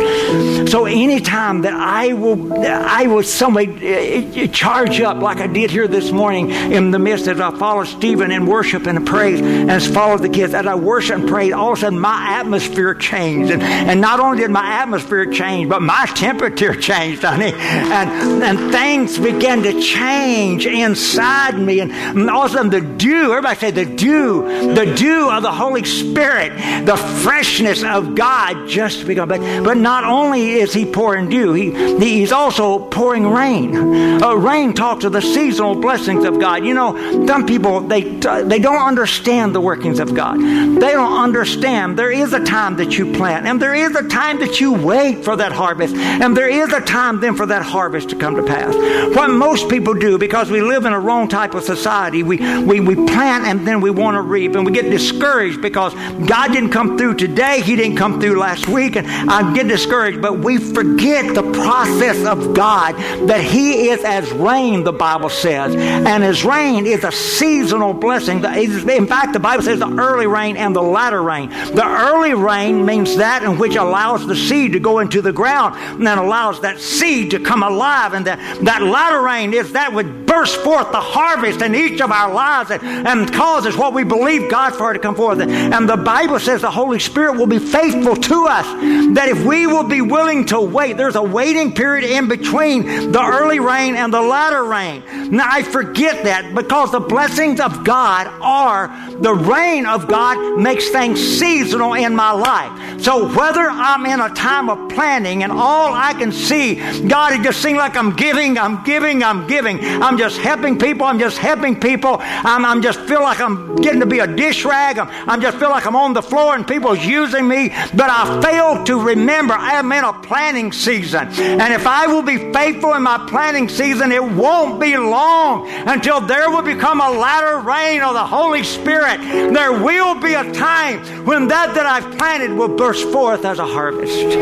So 0.71 0.85
anytime 0.87 1.63
that 1.63 1.75
I 1.75 2.13
will, 2.13 2.37
I 2.51 3.07
was 3.07 3.33
somebody 3.33 4.45
uh, 4.45 4.47
charge 4.49 5.01
up 5.01 5.19
like 5.23 5.39
I 5.39 5.47
did 5.47 5.71
here 5.71 5.87
this 5.87 6.11
morning 6.11 6.51
in 6.51 6.91
the 6.91 6.99
midst 6.99 7.27
as 7.29 7.41
I 7.41 7.57
follow 7.57 7.85
Stephen 7.85 8.31
in 8.31 8.47
worship 8.47 8.87
and 8.87 9.07
praise 9.07 9.41
and 9.41 9.71
as 9.71 9.87
followed 9.87 10.23
the 10.23 10.29
kids. 10.29 10.55
As 10.55 10.67
I 10.67 10.75
worship 10.75 11.21
and 11.21 11.29
prayed, 11.29 11.53
all 11.53 11.73
of 11.73 11.79
a 11.79 11.81
sudden 11.81 11.99
my 11.99 12.39
atmosphere 12.39 12.95
changed. 12.95 13.53
And, 13.53 13.63
and 13.63 14.01
not 14.01 14.21
only 14.21 14.39
did 14.39 14.51
my 14.51 14.67
atmosphere 14.81 15.27
change, 15.27 15.69
but 15.69 15.83
my 15.83 16.07
temperature 16.15 16.75
changed, 16.75 17.23
honey. 17.23 17.53
And, 17.55 18.43
and 18.43 18.73
things 18.73 19.19
began 19.19 19.63
to 19.63 19.81
change 19.81 20.67
inside 20.67 21.59
me. 21.59 21.81
And 21.81 22.31
all 22.31 22.45
of 22.45 22.51
a 22.51 22.55
sudden 22.55 22.71
the 22.71 22.81
dew, 22.81 23.33
everybody 23.33 23.59
say 23.59 23.71
the 23.71 23.85
dew, 23.85 24.75
the 24.75 24.95
dew 24.95 25.31
of 25.31 25.43
the 25.43 25.53
Holy 25.53 25.85
Spirit, 25.85 26.57
the 26.87 26.97
freshness 26.97 27.83
of 27.85 28.15
God 28.15 28.69
just 28.69 29.07
begun. 29.07 29.29
But, 29.29 29.41
but 29.65 29.77
not 29.77 30.05
only 30.05 30.53
is 30.53 30.73
He 30.73 30.85
pouring 30.85 31.29
dew, 31.29 31.53
he, 31.53 31.71
He's 31.99 32.32
also 32.33 32.79
pouring 32.89 33.27
rain. 33.27 34.23
Uh, 34.23 34.35
rain 34.35 34.73
talks 34.75 35.05
of 35.05 35.13
the 35.13 35.23
seasonal 35.23 35.75
blessings 35.75 36.25
of 36.25 36.41
God. 36.41 36.65
You 36.65 36.75
know, 36.75 37.27
some 37.27 37.47
people, 37.47 37.81
they, 37.81 38.03
they 38.03 38.59
don't 38.59 38.83
understand 38.83 39.55
the 39.55 39.61
workings 39.61 40.01
of 40.01 40.15
God. 40.15 40.39
They 40.39 40.93
don't 40.93 41.23
understand 41.23 41.99
there 41.99 42.11
is 42.11 42.33
a 42.33 42.45
time 42.45 42.77
that 42.77 42.99
you 42.99 43.13
plant, 43.13 43.47
and 43.47 43.61
there 43.61 43.75
is 43.75 43.95
a 43.95 44.09
time 44.09 44.41
that 44.41 44.61
you 44.61 44.73
wait 44.73 45.25
for 45.25 45.37
that 45.37 45.53
harvest, 45.53 45.95
and 45.95 46.37
there 46.37 46.49
is 46.49 46.73
a 46.73 46.81
time 46.81 47.21
then 47.21 47.37
for 47.37 47.47
that 47.47 47.63
harvest 47.63 48.11
to 48.11 48.17
come 48.17 48.37
to 48.37 48.43
pass. 48.43 48.75
What 49.15 49.31
most 49.31 49.69
people 49.69 49.95
do, 49.95 50.19
because 50.19 50.51
we 50.51 50.63
live 50.63 50.85
in 50.85 50.93
a 50.93 51.01
wrong 51.01 51.29
type 51.29 51.55
of 51.55 51.65
society, 51.65 52.23
we, 52.23 52.39
we, 52.63 52.81
we 52.81 52.95
plant 52.95 53.45
and 53.45 53.67
then 53.67 53.81
we 53.81 53.91
want 53.91 54.17
to 54.17 54.23
reap, 54.23 54.55
and 54.55 54.65
we 54.65 54.73
get 54.73 54.91
discouraged 54.91 55.61
because 55.61 55.95
God 56.27 56.53
didn't 56.53 56.71
come 56.71 56.97
through 56.97 57.15
today, 57.15 57.61
He 57.61 57.77
didn't 57.77 57.97
come 57.97 58.21
through 58.21 58.39
last 58.39 58.69
week, 58.69 58.97
and 58.97 59.07
I 59.31 59.53
get 59.55 59.69
discouraged, 59.69 60.21
but 60.23 60.39
we 60.39 60.59
forget 60.59 61.35
the 61.35 61.43
process 61.53 62.22
of 62.25 62.55
God 62.55 62.95
that 63.29 63.43
He 63.43 63.89
is 63.89 64.05
as 64.05 64.31
rain, 64.33 64.85
the 64.85 64.93
Bible 64.93 65.29
says, 65.29 65.75
and 65.75 66.23
His 66.23 66.45
rain 66.45 66.87
is 66.87 67.05
a 67.05 67.13
seasonal 67.13 67.93
blessing. 67.93 68.45
In 68.45 69.07
fact, 69.07 69.33
the 69.33 69.41
Bible 69.41 69.63
says 69.63 69.79
the 69.79 69.97
early 69.99 70.27
rain 70.27 70.57
and 70.57 70.75
the 70.75 70.83
latter 70.83 71.23
rain. 71.23 71.49
The 71.51 71.87
early 71.87 72.35
rain 72.35 72.85
means 72.85 73.17
that 73.17 73.43
in 73.43 73.59
which 73.59 73.77
allows 73.77 74.27
the 74.27 74.37
seed 74.37 74.73
to 74.73 74.81
go 74.81 74.99
into 74.99 75.23
the 75.23 75.33
ground 75.33 75.77
and 75.77 76.07
then 76.07 76.19
allows 76.19 76.61
that 76.63 76.81
seed 76.81 77.31
to 77.33 77.41
come 77.41 77.63
alive, 77.63 78.15
and 78.15 78.27
that, 78.27 78.39
that 78.65 78.83
latter 78.83 79.21
rain 79.23 79.55
is 79.55 79.73
that 79.73 79.93
which 79.93 80.07
burst 80.27 80.57
forth 80.61 80.91
the 80.93 81.01
harvest 81.01 81.63
in 81.63 81.75
each 81.75 82.01
of 82.01 82.11
our 82.11 82.33
lives 82.33 82.71
and, 82.71 82.83
and 82.83 83.33
causes 83.33 83.77
what 83.77 83.93
we 83.95 84.05
believe 84.05 84.51
God 84.51 84.71
for 84.71 84.93
to 84.93 84.99
come 84.99 85.15
forth. 85.15 85.41
And 85.41 85.89
the 85.89 85.97
Bible 85.97 86.39
says 86.39 86.63
the 86.63 86.71
Holy 86.71 86.99
Spirit 86.99 87.37
will 87.37 87.47
be 87.47 87.59
faithful 87.59 88.17
to 88.17 88.47
us. 88.47 88.67
That 89.15 89.29
if 89.29 89.45
we 89.45 89.67
will 89.67 89.85
be 89.85 90.01
willing 90.01 90.47
to 90.47 90.61
wait, 90.61 90.97
there's 90.97 91.17
a 91.17 91.23
waiting 91.23 91.75
period 91.75 92.05
in 92.17 92.29
between 92.29 93.13
the 93.13 93.23
early 93.23 93.61
rain 93.61 93.97
and 93.97 94.13
the 94.13 94.21
latter 94.21 94.65
rain. 94.65 95.03
Now 95.31 95.49
I 95.51 95.63
forget 95.63 96.25
that 96.25 96.55
because 96.55 96.93
the 96.93 97.01
blessings 97.01 97.61
of 97.61 97.85
God 97.85 98.27
are 98.41 98.89
the 99.21 99.35
rain 99.35 99.87
of 99.87 100.09
God 100.09 100.61
makes 100.61 100.89
things 100.91 101.21
seasonal 101.21 101.95
in 101.95 102.15
my 102.15 102.33
life. 102.33 103.01
So 103.01 103.27
whether 103.35 103.63
I'm 103.63 104.07
in 104.07 104.21
a 104.21 104.29
time 104.31 104.69
of 104.69 104.89
planting 104.91 105.43
and 105.43 105.51
all 105.53 105.93
I 105.93 106.13
can 106.15 106.33
see, 106.33 106.77
God, 107.09 107.33
it 107.33 107.43
just 107.43 107.61
seems 107.61 107.79
like 107.79 107.97
I'm 107.97 108.15
giving, 108.15 108.59
I'm 108.59 108.85
giving, 108.85 109.23
I'm 109.23 109.47
giving. 109.47 109.81
I'm 109.83 110.19
just 110.19 110.39
helping 110.39 110.79
people. 110.79 111.07
I'm 111.07 111.19
just 111.19 111.39
helping 111.39 111.79
people. 111.79 112.17
I'm, 112.21 112.65
I'm 112.65 112.83
just 112.83 113.01
feel 113.01 113.23
like 113.23 113.41
I'm 113.41 113.77
getting 113.77 114.01
to 114.01 114.07
be 114.07 114.21
a 114.21 114.27
dish 114.27 114.65
rag. 114.65 114.99
I'm, 114.99 115.09
I'm 115.29 115.41
just 115.41 115.59
feel 115.59 115.71
like 115.71 115.87
I'm 115.87 115.97
on 115.97 116.13
the 116.13 116.23
floor 116.23 116.55
and 116.55 116.67
people's 116.67 117.05
using 117.05 117.49
me. 117.49 117.69
But 117.95 118.11
I 118.11 118.41
fail 118.43 118.85
to 118.85 119.01
remember 119.01 119.55
I'm 119.55 119.91
in 119.93 120.05
a 120.05 120.13
planting 120.13 120.73
season. 120.73 121.29
And 121.29 121.73
if 121.73 121.87
I 121.87 122.02
will 122.07 122.23
be 122.23 122.53
faithful 122.53 122.95
in 122.95 123.03
my 123.03 123.19
planting 123.29 123.69
season, 123.69 124.13
it 124.13 124.23
won't 124.23 124.81
be 124.81 124.97
long 124.97 125.69
until 125.69 126.21
there 126.21 126.51
will 126.51 126.63
become 126.63 127.01
a 127.01 127.11
latter 127.11 127.59
rain 127.59 128.03
of 128.03 128.15
the 128.15 128.25
Holy 128.25 128.63
Spirit. 128.65 129.21
There 129.21 129.73
will 129.73 130.15
be 130.21 130.35
a 130.35 130.53
time 130.53 131.05
when 131.25 131.49
that 131.49 131.75
that 131.75 131.87
I've 131.87 132.17
planted 132.19 132.53
will 132.53 132.77
burst 132.77 133.09
forth 133.11 133.45
as 133.45 133.59
a 133.59 133.67
harvest. 133.67 134.33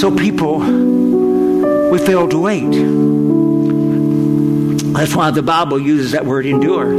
So 0.00 0.10
people, 0.14 0.58
we 1.90 1.98
fail 1.98 2.28
to 2.28 2.38
wait. 2.38 2.70
That's 4.94 5.14
why 5.14 5.30
the 5.30 5.42
Bible 5.42 5.78
uses 5.78 6.12
that 6.12 6.26
word 6.26 6.46
endure. 6.46 6.92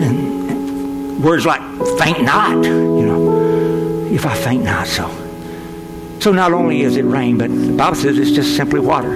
And 0.00 1.22
words 1.22 1.44
like 1.44 1.62
faint 1.98 2.22
not, 2.22 2.64
you 2.64 3.02
know. 3.02 4.06
If 4.10 4.24
I 4.24 4.34
faint 4.34 4.64
not, 4.64 4.86
so 4.86 5.25
So 6.26 6.32
not 6.32 6.52
only 6.52 6.80
is 6.80 6.96
it 6.96 7.04
rain, 7.04 7.38
but 7.38 7.50
the 7.50 7.70
Bible 7.70 7.94
says 7.94 8.18
it's 8.18 8.32
just 8.32 8.56
simply 8.56 8.80
water. 8.80 9.14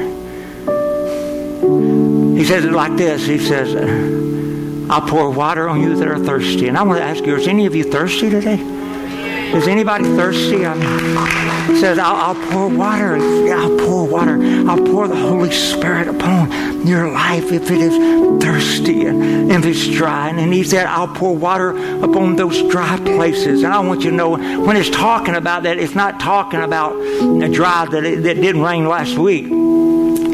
He 2.39 2.45
says 2.45 2.65
it 2.65 2.71
like 2.71 2.97
this. 2.97 3.27
He 3.27 3.41
says, 3.41 3.75
uh, 3.75 4.87
I'll 4.89 5.01
pour 5.01 5.29
water 5.33 5.69
on 5.69 5.81
you 5.81 5.97
that 5.97 6.07
are 6.07 6.21
thirsty. 6.21 6.69
And 6.69 6.79
I 6.79 6.85
want 6.85 7.01
to 7.01 7.05
ask 7.05 7.27
you, 7.27 7.35
is 7.35 7.49
any 7.49 7.67
of 7.67 7.75
you 7.75 7.83
thirsty 7.83 8.31
today? 8.31 8.61
Is 9.53 9.67
anybody 9.67 10.05
thirsty? 10.05 10.65
I 10.65 10.75
mean, 10.75 11.50
says, 11.79 11.99
I'll, 11.99 12.37
I'll, 12.37 12.51
pour 12.51 12.69
water. 12.69 13.17
I'll 13.17 13.79
pour 13.79 14.07
water. 14.07 14.39
I'll 14.69 14.85
pour 14.85 15.09
the 15.09 15.17
Holy 15.17 15.51
Spirit 15.51 16.09
upon 16.09 16.87
your 16.87 17.11
life 17.11 17.53
if 17.53 17.71
it 17.71 17.81
is 17.81 18.43
thirsty 18.43 19.07
and 19.07 19.51
if 19.53 19.65
it's 19.65 19.89
dry. 19.89 20.29
And 20.31 20.53
he 20.53 20.65
said, 20.65 20.87
I'll 20.87 21.09
pour 21.09 21.37
water 21.37 21.71
upon 22.03 22.37
those 22.37 22.63
dry 22.71 22.97
places. 22.99 23.63
And 23.63 23.73
I 23.73 23.81
want 23.81 24.03
you 24.03 24.11
to 24.11 24.17
know 24.17 24.31
when 24.65 24.77
it's 24.77 24.91
talking 24.91 25.35
about 25.35 25.65
that, 25.65 25.79
it's 25.79 25.95
not 25.95 26.21
talking 26.21 26.61
about 26.61 26.95
a 26.95 27.49
dry 27.49 27.87
that, 27.87 28.05
it, 28.05 28.23
that 28.23 28.35
didn't 28.35 28.63
rain 28.63 28.87
last 28.87 29.19
week 29.19 29.51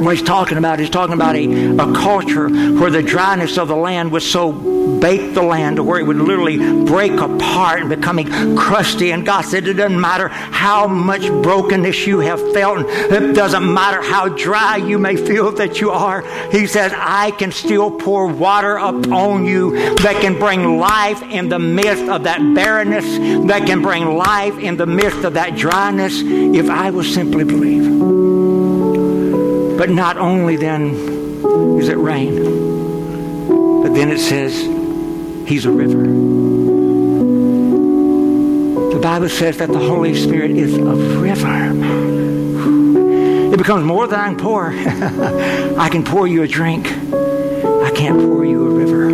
what 0.00 0.16
he's 0.16 0.26
talking 0.26 0.58
about, 0.58 0.78
he's 0.78 0.90
talking 0.90 1.14
about 1.14 1.36
a, 1.36 1.76
a 1.76 1.92
culture 1.94 2.48
where 2.48 2.90
the 2.90 3.02
dryness 3.02 3.58
of 3.58 3.68
the 3.68 3.76
land 3.76 4.12
was 4.12 4.28
so 4.28 4.52
baked 5.00 5.34
the 5.34 5.42
land 5.42 5.76
to 5.76 5.82
where 5.82 5.98
it 5.98 6.06
would 6.06 6.16
literally 6.16 6.56
break 6.84 7.12
apart 7.12 7.80
and 7.80 7.88
becoming 7.88 8.56
crusty. 8.56 9.12
And 9.12 9.24
God 9.24 9.42
said, 9.42 9.66
It 9.66 9.74
doesn't 9.74 10.00
matter 10.00 10.28
how 10.28 10.86
much 10.86 11.22
brokenness 11.42 12.06
you 12.06 12.20
have 12.20 12.40
felt, 12.52 12.86
it 12.88 13.34
doesn't 13.34 13.72
matter 13.72 14.02
how 14.02 14.28
dry 14.28 14.76
you 14.76 14.98
may 14.98 15.16
feel 15.16 15.52
that 15.52 15.80
you 15.80 15.90
are. 15.90 16.22
He 16.50 16.66
says, 16.66 16.92
I 16.94 17.30
can 17.32 17.52
still 17.52 17.90
pour 17.90 18.26
water 18.26 18.76
upon 18.76 19.44
you 19.44 19.72
that 19.96 20.20
can 20.20 20.38
bring 20.38 20.78
life 20.78 21.22
in 21.22 21.48
the 21.48 21.58
midst 21.58 22.04
of 22.04 22.24
that 22.24 22.38
barrenness, 22.54 23.06
that 23.48 23.66
can 23.66 23.82
bring 23.82 24.16
life 24.16 24.58
in 24.58 24.76
the 24.76 24.86
midst 24.86 25.24
of 25.24 25.34
that 25.34 25.56
dryness, 25.56 26.20
if 26.22 26.68
I 26.70 26.90
will 26.90 27.04
simply 27.04 27.44
believe. 27.44 28.25
But 29.76 29.90
not 29.90 30.16
only 30.16 30.56
then 30.56 30.94
is 31.78 31.88
it 31.88 31.98
rain, 31.98 32.34
but 33.82 33.94
then 33.94 34.10
it 34.10 34.20
says 34.20 34.54
he's 35.46 35.66
a 35.66 35.70
river. 35.70 36.02
The 38.94 39.00
Bible 39.02 39.28
says 39.28 39.58
that 39.58 39.68
the 39.68 39.78
Holy 39.78 40.14
Spirit 40.14 40.52
is 40.52 40.74
a 40.74 40.94
river. 41.20 41.72
It 43.52 43.58
becomes 43.58 43.84
more 43.84 44.06
than 44.06 44.18
I 44.18 44.28
can 44.28 44.38
pour. 44.38 44.72
I 45.78 45.88
can 45.90 46.04
pour 46.04 46.26
you 46.26 46.42
a 46.42 46.48
drink. 46.48 46.86
I 46.88 47.90
can't 47.94 48.18
pour 48.18 48.44
you 48.44 48.66
a 48.66 48.70
river. 48.70 49.08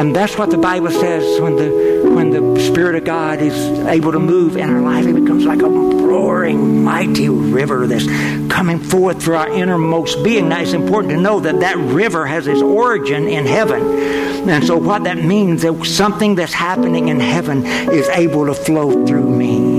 And 0.00 0.14
that's 0.14 0.38
what 0.38 0.50
the 0.50 0.58
Bible 0.58 0.90
says 0.90 1.40
when 1.40 1.56
the 1.56 1.86
when 2.14 2.30
the 2.30 2.60
Spirit 2.60 2.94
of 2.94 3.04
God 3.04 3.40
is 3.40 3.54
able 3.88 4.12
to 4.12 4.18
move 4.18 4.56
in 4.56 4.70
our 4.70 4.80
life, 4.80 5.06
it 5.06 5.14
becomes 5.14 5.44
like 5.44 5.62
a 5.62 5.68
roaring, 5.68 6.84
mighty 6.84 7.28
river 7.28 7.86
that's 7.86 8.06
coming 8.56 8.78
forth 8.78 9.22
through 9.22 9.34
our 9.34 9.50
innermost 9.50 10.24
being. 10.24 10.48
Now, 10.48 10.60
it's 10.60 10.72
important 10.72 11.12
to 11.12 11.20
know 11.20 11.40
that 11.40 11.60
that 11.60 11.76
river 11.76 12.26
has 12.26 12.46
its 12.46 12.62
origin 12.62 13.28
in 13.28 13.44
heaven. 13.44 13.82
And 14.48 14.64
so, 14.64 14.78
what 14.78 15.04
that 15.04 15.18
means 15.18 15.62
is 15.62 15.94
something 15.94 16.36
that's 16.36 16.54
happening 16.54 17.08
in 17.08 17.20
heaven 17.20 17.66
is 17.66 18.08
able 18.08 18.46
to 18.46 18.54
flow 18.54 19.04
through 19.04 19.28
me. 19.28 19.75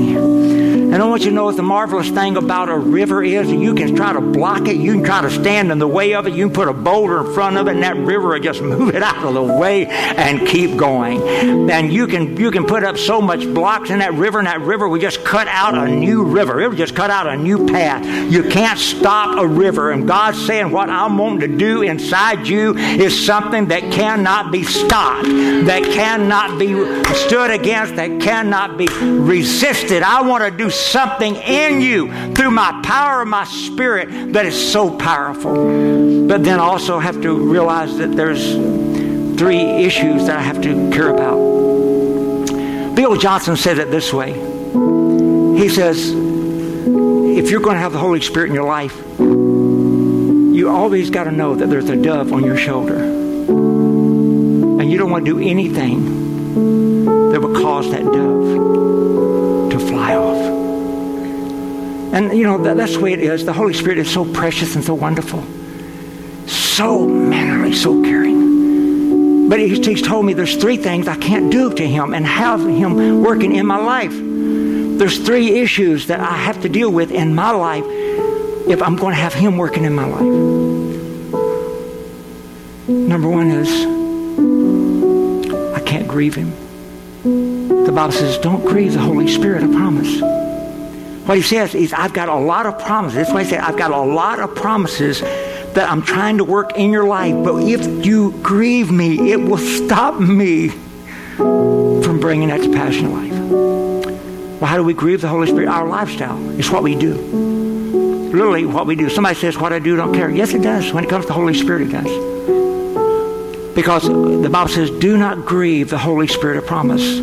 And 0.90 1.04
I 1.04 1.06
want 1.06 1.24
you 1.24 1.32
to 1.32 1.36
know 1.36 1.44
what 1.44 1.58
the 1.58 1.64
marvelous 1.64 2.10
thing 2.10 2.38
about 2.38 2.70
a 2.70 2.78
river 2.78 3.22
is. 3.22 3.52
You 3.52 3.76
can 3.76 3.94
try 3.94 4.14
to 4.14 4.22
block 4.22 4.70
it. 4.70 4.78
You 4.78 4.94
can 4.94 5.04
try 5.04 5.22
to 5.22 5.30
stand 5.30 5.70
in 5.70 5.80
the 5.80 5.88
way 5.88 6.16
of 6.16 6.28
it. 6.28 6.34
You 6.34 6.48
can 6.48 6.56
put 6.56 6.70
a 6.70 6.74
boulder 6.74 7.28
in 7.28 7.34
front 7.34 7.58
of 7.58 7.68
it, 7.68 7.72
and 7.72 7.84
that 7.84 7.98
river 7.98 8.30
will 8.30 8.40
just 8.40 8.62
move 8.78 8.96
it 8.96 9.04
out 9.04 9.22
of 9.26 9.34
the 9.34 9.44
way 9.44 9.86
and 9.88 10.48
keep 10.48 10.78
going. 10.78 11.70
And 11.70 11.92
you 11.92 12.08
can 12.08 12.38
you 12.38 12.52
can 12.52 12.66
put 12.66 12.86
up 12.86 12.98
so 12.98 13.22
much 13.22 13.42
blocks 13.54 13.90
in 13.90 14.00
that 14.00 14.14
river, 14.14 14.40
and 14.40 14.48
that 14.48 14.62
river 14.62 14.88
will 14.88 15.02
just 15.02 15.26
cut 15.26 15.50
out 15.50 15.76
a 15.76 15.94
new 15.94 16.24
river. 16.24 16.62
It 16.62 16.70
will 16.70 16.78
just 16.78 16.96
cut 16.96 17.10
out 17.10 17.28
a 17.28 17.36
new 17.36 17.68
path. 17.68 18.32
You 18.32 18.44
can't 18.44 18.80
stop 18.80 19.38
a 19.38 19.46
river. 19.46 19.92
And 19.92 20.08
God's 20.08 20.44
saying, 20.46 20.72
what 20.72 20.90
I'm 20.90 21.18
wanting 21.18 21.52
to 21.52 21.58
do 21.58 21.82
inside 21.82 22.48
you 22.48 22.78
is 22.78 23.26
something 23.26 23.68
that 23.68 23.82
cannot 23.92 24.54
be 24.54 24.64
stopped, 24.64 25.28
that 25.28 25.84
cannot 25.84 26.58
be 26.58 26.74
stood 27.14 27.52
against, 27.52 27.98
that 27.98 28.22
cannot 28.22 28.78
be 28.78 28.88
resisted. 28.88 30.02
I 30.02 30.22
want 30.22 30.46
to 30.46 30.52
do 30.52 30.70
something 30.78 31.36
in 31.36 31.82
you 31.82 32.12
through 32.34 32.52
my 32.52 32.82
power 32.84 33.22
of 33.22 33.28
my 33.28 33.44
spirit 33.44 34.34
that 34.34 34.46
is 34.46 34.72
so 34.72 34.96
powerful. 34.98 36.28
But 36.28 36.44
then 36.44 36.60
also 36.60 37.00
have 37.00 37.22
to 37.22 37.34
realize 37.34 37.98
that 37.98 38.16
there's 38.16 38.54
three 39.38 39.60
issues 39.60 40.26
that 40.28 40.38
I 40.38 40.42
have 40.42 40.62
to 40.64 40.90
care 40.92 41.10
about. 41.10 41.38
Bill 42.96 43.16
Johnson 43.16 43.56
said 43.56 43.78
it 43.78 43.92
this 43.92 44.12
way. 44.12 44.34
He 44.34 45.70
says, 45.70 46.12
if 46.12 47.52
you're 47.52 47.62
going 47.62 47.76
to 47.76 47.82
have 47.82 47.94
the 47.94 48.00
Holy 48.00 48.22
Spirit 48.22 48.50
in 48.50 48.56
your 48.56 48.68
life, 48.68 48.96
you 49.20 50.70
always 50.70 51.10
got 51.10 51.26
to 51.26 51.32
know 51.32 51.56
that 51.56 51.70
there's 51.70 51.90
a 51.90 51.96
dove 51.96 52.34
on 52.34 52.44
your 52.44 52.58
shoulder. 52.58 52.98
And 52.98 54.92
you 54.92 54.98
don't 54.98 55.12
want 55.12 55.26
to 55.26 55.32
do 55.32 55.40
anything 55.40 57.32
that 57.32 57.42
would 57.42 57.56
cause 57.56 57.92
that 57.92 58.04
dove 58.04 58.97
And, 62.14 62.38
you 62.38 62.44
know, 62.44 62.58
that, 62.64 62.78
that's 62.78 62.94
the 62.94 63.00
way 63.00 63.14
it 63.14 63.20
is. 63.20 63.46
The 63.46 63.54
Holy 63.54 63.74
Spirit 63.74 63.98
is 63.98 64.10
so 64.12 64.26
precious 64.32 64.76
and 64.76 64.84
so 64.84 64.94
wonderful, 64.94 65.44
so 66.48 67.08
mannerly, 67.08 67.74
so 67.74 68.02
caring. 68.02 69.50
But 69.50 69.60
he's, 69.60 69.86
he's 69.86 70.02
told 70.02 70.26
me 70.26 70.34
there's 70.34 70.56
three 70.58 70.78
things 70.78 71.08
I 71.08 71.16
can't 71.18 71.52
do 71.52 71.74
to 71.74 71.88
him 71.88 72.14
and 72.14 72.26
have 72.26 72.62
him 72.62 73.22
working 73.22 73.56
in 73.56 73.66
my 73.66 73.78
life. 73.78 74.14
There's 74.14 75.20
three 75.20 75.60
issues 75.60 76.08
that 76.08 76.20
I 76.20 76.38
have 76.38 76.62
to 76.64 76.70
deal 76.70 76.92
with 76.92 77.12
in 77.12 77.36
my 77.36 77.52
life 77.52 77.86
if 77.86 78.82
I'm 78.82 78.96
going 78.96 79.14
to 79.14 79.22
have 79.22 79.34
him 79.34 79.58
working 79.58 79.86
in 79.86 79.94
my 79.94 80.06
life. 80.06 80.22
Number 82.90 83.30
one 83.30 83.52
is 83.52 83.70
I 85.76 85.82
can't 85.82 86.08
grieve 86.08 86.36
him. 86.36 86.54
The 87.24 87.92
Bible 87.92 88.12
says, 88.12 88.38
don't 88.40 88.66
grieve 88.66 88.94
the 88.94 89.00
Holy 89.00 89.28
Spirit, 89.28 89.64
I 89.64 89.68
promise. 89.68 90.22
What 91.28 91.36
he 91.36 91.44
says 91.44 91.76
is, 91.76 91.92
I've 91.92 92.14
got 92.14 92.30
a 92.30 92.36
lot 92.36 92.66
of 92.68 92.80
promises. 92.80 93.18
That's 93.18 93.34
why 93.34 93.44
he 93.44 93.50
said, 93.50 93.60
I've 93.60 93.76
got 93.76 93.92
a 93.92 94.00
lot 94.00 94.40
of 94.40 94.56
promises 94.56 95.20
that 95.20 95.92
I'm 95.92 96.02
trying 96.02 96.38
to 96.38 96.46
work 96.46 96.78
in 96.78 96.90
your 96.90 97.04
life. 97.04 97.36
But 97.44 97.64
if 97.64 98.06
you 98.06 98.32
grieve 98.42 98.90
me, 98.90 99.34
it 99.34 99.36
will 99.36 99.58
stop 99.58 100.22
me 100.22 100.70
from 101.36 102.22
bringing 102.22 102.48
that 102.48 102.62
to 102.62 102.72
passion 102.72 103.12
life. 103.12 103.34
Well, 104.62 104.68
how 104.68 104.78
do 104.78 104.86
we 104.86 104.94
grieve 104.94 105.20
the 105.20 105.28
Holy 105.28 105.48
Spirit? 105.48 105.68
Our 105.68 105.86
lifestyle. 105.86 106.40
It's 106.58 106.72
what 106.72 106.82
we 106.82 106.96
do. 106.96 107.16
Literally, 107.16 108.66
what 108.66 108.88
we 108.88 108.96
do. 108.96 109.10
Somebody 109.10 109.36
says, 109.36 109.58
What 109.58 109.74
I 109.74 109.80
do 109.80 109.98
don't 109.98 110.14
care. 110.14 110.30
Yes, 110.30 110.54
it 110.54 110.62
does. 110.62 110.94
When 110.94 111.04
it 111.04 111.10
comes 111.10 111.26
to 111.26 111.28
the 111.28 111.34
Holy 111.34 111.56
Spirit, 111.56 111.82
it 111.82 111.92
does. 111.92 113.76
Because 113.76 114.08
the 114.08 114.50
Bible 114.50 114.70
says, 114.70 114.90
Do 114.92 115.18
not 115.18 115.46
grieve 115.46 115.90
the 115.90 115.98
Holy 115.98 116.28
Spirit 116.28 116.56
of 116.56 116.66
promise 116.66 117.20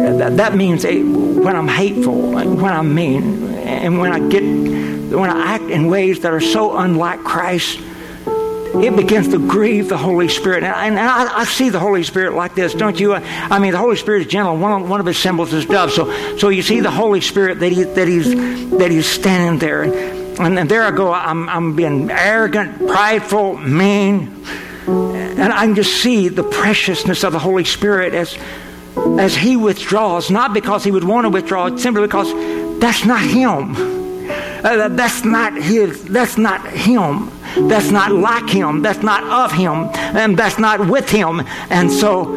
that 0.00 0.56
means 0.56 0.84
when 1.44 1.56
I'm 1.56 1.68
hateful, 1.68 2.32
when 2.32 2.64
I'm 2.64 2.94
mean, 2.94 3.44
and 3.54 3.98
when 3.98 4.12
I 4.12 4.28
get, 4.28 4.42
when 4.42 5.30
I 5.30 5.54
act 5.54 5.64
in 5.64 5.88
ways 5.88 6.20
that 6.20 6.32
are 6.32 6.40
so 6.40 6.76
unlike 6.76 7.20
Christ, 7.20 7.80
it 8.74 8.94
begins 8.96 9.28
to 9.28 9.48
grieve 9.48 9.88
the 9.88 9.96
Holy 9.96 10.28
Spirit. 10.28 10.62
And, 10.62 10.72
I, 10.72 10.86
and 10.86 10.98
I, 10.98 11.40
I, 11.40 11.44
see 11.44 11.70
the 11.70 11.80
Holy 11.80 12.04
Spirit 12.04 12.34
like 12.34 12.54
this, 12.54 12.72
don't 12.72 12.98
you? 13.00 13.14
I 13.14 13.58
mean, 13.58 13.72
the 13.72 13.78
Holy 13.78 13.96
Spirit 13.96 14.22
is 14.22 14.26
gentle. 14.28 14.56
One 14.56 14.88
one 14.88 15.00
of 15.00 15.06
his 15.06 15.18
symbols 15.18 15.52
is 15.52 15.66
dove. 15.66 15.90
So, 15.90 16.36
so 16.36 16.50
you 16.50 16.62
see 16.62 16.80
the 16.80 16.90
Holy 16.90 17.20
Spirit 17.20 17.58
that, 17.60 17.72
he, 17.72 17.82
that, 17.82 18.06
he's, 18.06 18.30
that 18.78 18.90
he's 18.90 19.06
standing 19.06 19.58
there. 19.58 19.82
And, 19.82 20.58
and 20.58 20.70
there 20.70 20.82
I 20.84 20.92
go. 20.92 21.12
I'm, 21.12 21.48
I'm 21.48 21.74
being 21.74 22.10
arrogant, 22.10 22.86
prideful, 22.86 23.58
mean. 23.58 24.44
And 24.86 25.52
I 25.52 25.66
can 25.66 25.74
just 25.74 26.00
see 26.02 26.28
the 26.28 26.44
preciousness 26.44 27.24
of 27.24 27.32
the 27.32 27.38
Holy 27.38 27.64
Spirit 27.64 28.14
as 28.14 28.38
as 29.18 29.36
he 29.36 29.56
withdraws, 29.56 30.30
not 30.30 30.52
because 30.52 30.84
he 30.84 30.90
would 30.90 31.04
want 31.04 31.24
to 31.24 31.30
withdraw, 31.30 31.74
simply 31.76 32.02
because 32.02 32.32
that's 32.80 33.04
not 33.04 33.22
him. 33.22 33.74
Uh, 34.62 34.88
that's 34.88 35.24
not 35.24 35.54
his, 35.54 36.04
that's 36.04 36.36
not 36.36 36.66
him. 36.68 37.30
That's 37.68 37.90
not 37.90 38.12
like 38.12 38.48
him. 38.48 38.82
That's 38.82 39.02
not 39.02 39.24
of 39.24 39.52
him. 39.52 39.90
And 39.94 40.36
that's 40.36 40.58
not 40.58 40.86
with 40.86 41.10
him. 41.10 41.42
And 41.70 41.90
so, 41.90 42.34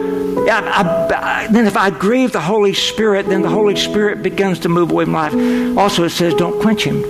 I, 0.49 1.43
I, 1.43 1.47
then 1.51 1.67
if 1.67 1.77
I 1.77 1.89
grieve 1.89 2.31
the 2.31 2.41
Holy 2.41 2.73
Spirit, 2.73 3.27
then 3.27 3.41
the 3.41 3.49
Holy 3.49 3.75
Spirit 3.75 4.23
begins 4.23 4.59
to 4.59 4.69
move 4.69 4.89
away 4.91 5.05
from 5.05 5.13
life. 5.13 5.77
Also, 5.77 6.03
it 6.03 6.11
says, 6.11 6.33
don't 6.33 6.59
quench 6.61 6.85
him. 6.85 7.01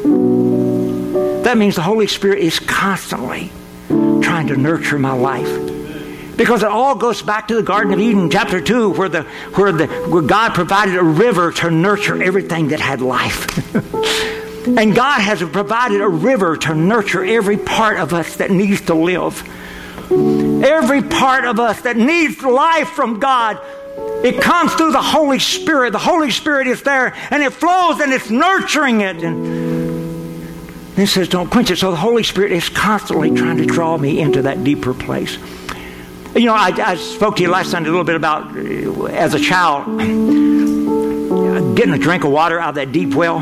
That 1.44 1.58
means 1.58 1.76
the 1.76 1.82
Holy 1.82 2.08
Spirit 2.08 2.40
is 2.40 2.60
constantly 2.60 3.52
trying 3.88 4.48
to 4.48 4.58
nurture 4.58 4.98
my 4.98 5.14
life. 5.14 5.63
Because 6.38 6.64
it 6.64 6.70
all 6.70 6.96
goes 6.96 7.22
back 7.22 7.48
to 7.50 7.56
the 7.56 7.64
Garden 7.64 7.94
of 7.94 8.00
Eden, 8.00 8.30
chapter 8.30 8.60
2, 8.60 8.92
where, 8.92 9.10
the, 9.10 9.24
where, 9.56 9.72
the, 9.72 9.88
where 9.88 10.24
God 10.24 10.54
provided 10.56 10.96
a 10.96 11.04
river 11.04 11.52
to 11.52 11.70
nurture 11.70 12.22
everything 12.22 12.70
that 12.70 12.80
had 12.80 13.02
life. 13.02 13.76
and 14.68 14.96
God 14.96 15.20
has 15.22 15.44
provided 15.44 16.02
a 16.02 16.10
river 16.10 16.58
to 16.58 16.74
nurture 16.74 17.24
every 17.24 17.58
part 17.58 18.00
of 18.00 18.14
us 18.14 18.38
that 18.38 18.50
needs 18.50 18.82
to 18.82 18.96
live. 18.96 19.48
Every 20.12 21.02
part 21.04 21.46
of 21.46 21.60
us 21.60 21.82
that 21.82 21.98
needs 21.98 22.42
life 22.42 22.90
from 22.90 23.20
God 23.20 23.60
It 24.24 24.42
comes 24.42 24.74
through 24.74 24.92
the 24.92 25.02
Holy 25.02 25.40
Spirit. 25.40 25.92
The 25.92 26.00
Holy 26.00 26.32
Spirit 26.32 26.68
is 26.68 26.82
there 26.82 27.14
and 27.30 27.44
it 27.44 27.52
flows 27.54 28.00
and 28.00 28.12
it's 28.12 28.30
nurturing 28.30 29.02
it. 29.02 29.22
And 29.22 30.98
it 30.98 31.08
says, 31.08 31.28
don't 31.28 31.50
quench 31.50 31.72
it. 31.72 31.78
So 31.78 31.92
the 31.92 31.98
Holy 31.98 32.24
Spirit 32.24 32.54
is 32.54 32.70
constantly 32.70 33.32
trying 33.32 33.58
to 33.58 33.66
draw 33.66 33.98
me 33.98 34.20
into 34.20 34.44
that 34.44 34.64
deeper 34.64 34.94
place. 34.94 35.38
You 36.36 36.46
know, 36.46 36.56
I, 36.56 36.70
I 36.70 36.96
spoke 36.96 37.36
to 37.36 37.44
you 37.44 37.50
last 37.50 37.70
Sunday 37.70 37.90
a 37.90 37.92
little 37.92 38.06
bit 38.06 38.16
about 38.16 38.58
uh, 38.58 39.06
as 39.06 39.36
a 39.36 39.40
child 39.40 39.86
getting 41.76 41.94
a 41.94 41.98
drink 42.00 42.24
of 42.24 42.32
water 42.32 42.60
out 42.60 42.70
of 42.70 42.76
that 42.76 42.92
deep 42.92 43.14
well. 43.14 43.38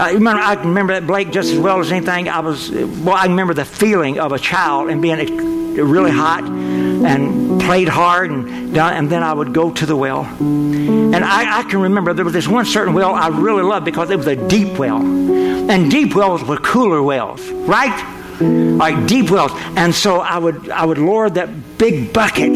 I 0.00 0.12
remember, 0.12 0.42
I 0.42 0.54
remember 0.54 0.94
that 0.94 1.06
Blake 1.06 1.30
just 1.30 1.52
as 1.52 1.58
well 1.58 1.78
as 1.78 1.92
anything. 1.92 2.28
I 2.28 2.40
was, 2.40 2.70
well, 2.70 3.14
I 3.14 3.26
remember 3.26 3.54
the 3.54 3.64
feeling 3.64 4.18
of 4.18 4.32
a 4.32 4.38
child 4.38 4.90
and 4.90 5.00
being 5.00 5.36
really 5.76 6.10
hot 6.10 6.42
and 6.42 7.60
played 7.60 7.88
hard 7.88 8.32
and 8.32 8.74
done, 8.74 8.94
and 8.94 9.10
then 9.10 9.22
I 9.22 9.32
would 9.32 9.54
go 9.54 9.70
to 9.72 9.86
the 9.86 9.96
well. 9.96 10.24
And 10.24 11.16
I, 11.16 11.60
I 11.60 11.62
can 11.64 11.80
remember 11.80 12.14
there 12.14 12.24
was 12.24 12.34
this 12.34 12.48
one 12.48 12.64
certain 12.64 12.94
well 12.94 13.14
I 13.14 13.28
really 13.28 13.62
loved 13.62 13.84
because 13.84 14.10
it 14.10 14.16
was 14.16 14.26
a 14.26 14.34
deep 14.48 14.76
well. 14.76 15.00
And 15.00 15.88
deep 15.88 16.16
wells 16.16 16.42
were 16.42 16.56
cooler 16.56 17.00
wells, 17.02 17.48
right? 17.48 18.17
Like 18.40 19.06
deep 19.06 19.30
wells. 19.30 19.52
And 19.76 19.94
so 19.94 20.20
I 20.20 20.38
would 20.38 20.70
I 20.70 20.84
would 20.84 20.98
lower 20.98 21.28
that 21.30 21.78
big 21.78 22.12
bucket 22.12 22.52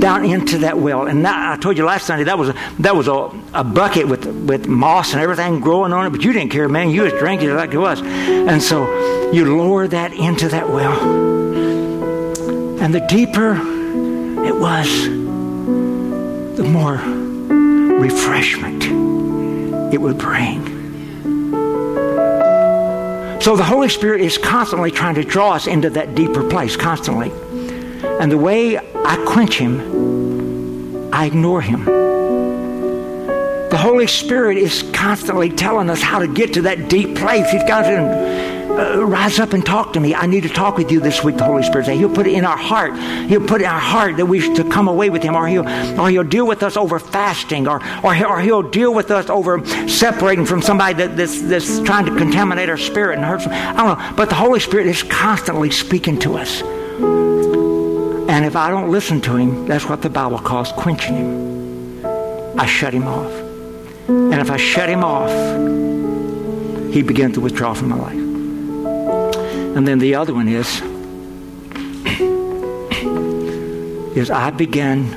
down 0.00 0.24
into 0.24 0.58
that 0.58 0.78
well. 0.78 1.06
And 1.06 1.24
that, 1.24 1.58
I 1.58 1.60
told 1.60 1.76
you 1.76 1.84
last 1.84 2.06
Sunday 2.06 2.24
that 2.24 2.38
was 2.38 2.48
a, 2.48 2.54
that 2.80 2.96
was 2.96 3.06
a, 3.08 3.30
a 3.54 3.62
bucket 3.62 4.08
with 4.08 4.26
with 4.26 4.66
moss 4.66 5.12
and 5.12 5.20
everything 5.22 5.60
growing 5.60 5.92
on 5.92 6.06
it, 6.06 6.10
but 6.10 6.22
you 6.22 6.32
didn't 6.32 6.50
care, 6.50 6.68
man. 6.68 6.90
You 6.90 7.02
was 7.02 7.12
drinking 7.14 7.50
it 7.50 7.54
like 7.54 7.72
it 7.72 7.78
was. 7.78 8.00
And 8.02 8.62
so 8.62 9.30
you 9.30 9.56
lower 9.56 9.86
that 9.88 10.12
into 10.12 10.48
that 10.48 10.68
well. 10.68 10.98
And 12.80 12.94
the 12.94 13.00
deeper 13.00 13.54
it 14.42 14.56
was, 14.56 14.88
the 16.56 16.64
more 16.64 16.96
refreshment 18.00 18.84
it 19.92 20.00
would 20.00 20.18
bring. 20.18 20.69
So 23.40 23.56
the 23.56 23.64
Holy 23.64 23.88
Spirit 23.88 24.20
is 24.20 24.36
constantly 24.36 24.90
trying 24.90 25.14
to 25.14 25.24
draw 25.24 25.52
us 25.52 25.66
into 25.66 25.88
that 25.90 26.14
deeper 26.14 26.46
place, 26.46 26.76
constantly. 26.76 27.30
And 28.20 28.30
the 28.30 28.36
way 28.36 28.76
I 28.76 29.24
quench 29.26 29.56
Him, 29.56 31.10
I 31.10 31.24
ignore 31.24 31.62
Him. 31.62 31.86
The 33.70 33.78
Holy 33.78 34.06
Spirit 34.06 34.58
is 34.58 34.82
constantly 34.92 35.48
telling 35.48 35.88
us 35.88 36.02
how 36.02 36.18
to 36.18 36.28
get 36.28 36.52
to 36.54 36.62
that 36.62 36.90
deep 36.90 37.16
place. 37.16 37.50
He's 37.50 37.64
got 37.64 37.82
to 37.84 38.59
uh, 38.80 39.04
rise 39.04 39.38
up 39.38 39.52
and 39.52 39.64
talk 39.64 39.92
to 39.92 40.00
me. 40.00 40.14
I 40.14 40.26
need 40.26 40.42
to 40.44 40.48
talk 40.48 40.76
with 40.78 40.90
you 40.90 41.00
this 41.00 41.22
week, 41.22 41.36
the 41.36 41.44
Holy 41.44 41.62
Spirit. 41.62 41.88
He'll 41.88 42.12
put 42.12 42.26
it 42.26 42.32
in 42.32 42.44
our 42.44 42.56
heart. 42.56 42.98
He'll 43.28 43.46
put 43.46 43.60
it 43.60 43.64
in 43.64 43.70
our 43.70 43.78
heart 43.78 44.16
that 44.16 44.26
we 44.26 44.40
should 44.40 44.70
come 44.70 44.88
away 44.88 45.10
with 45.10 45.22
Him, 45.22 45.34
or 45.34 45.46
He'll, 45.46 45.68
or 46.00 46.08
he'll 46.08 46.24
deal 46.24 46.46
with 46.46 46.62
us 46.62 46.76
over 46.76 46.98
fasting, 46.98 47.68
or, 47.68 47.82
or, 48.02 48.14
he, 48.14 48.24
or 48.24 48.40
He'll 48.40 48.62
deal 48.62 48.94
with 48.94 49.10
us 49.10 49.28
over 49.28 49.66
separating 49.86 50.46
from 50.46 50.62
somebody 50.62 50.94
that, 50.94 51.16
that's, 51.16 51.42
that's 51.42 51.80
trying 51.80 52.06
to 52.06 52.16
contaminate 52.16 52.68
our 52.68 52.78
spirit 52.78 53.16
and 53.16 53.24
hurt. 53.24 53.46
I 53.46 53.72
don't 53.74 53.98
know. 53.98 54.16
But 54.16 54.28
the 54.30 54.34
Holy 54.34 54.60
Spirit 54.60 54.86
is 54.86 55.02
constantly 55.02 55.70
speaking 55.70 56.18
to 56.20 56.38
us. 56.38 56.62
And 58.30 58.44
if 58.44 58.56
I 58.56 58.70
don't 58.70 58.90
listen 58.90 59.20
to 59.22 59.36
Him, 59.36 59.66
that's 59.66 59.86
what 59.86 60.02
the 60.02 60.10
Bible 60.10 60.38
calls 60.38 60.72
quenching 60.72 61.16
Him. 61.16 62.06
I 62.58 62.66
shut 62.66 62.94
Him 62.94 63.06
off. 63.06 63.32
And 64.08 64.34
if 64.34 64.50
I 64.50 64.56
shut 64.56 64.88
Him 64.88 65.04
off, 65.04 65.30
He 66.92 67.02
begins 67.02 67.34
to 67.34 67.40
withdraw 67.40 67.74
from 67.74 67.90
my 67.90 67.96
life. 67.96 68.29
And 69.76 69.86
then 69.86 69.98
the 69.98 70.14
other 70.16 70.34
one 70.34 70.48
is 70.48 70.82
is 74.16 74.30
I 74.30 74.50
began 74.50 75.08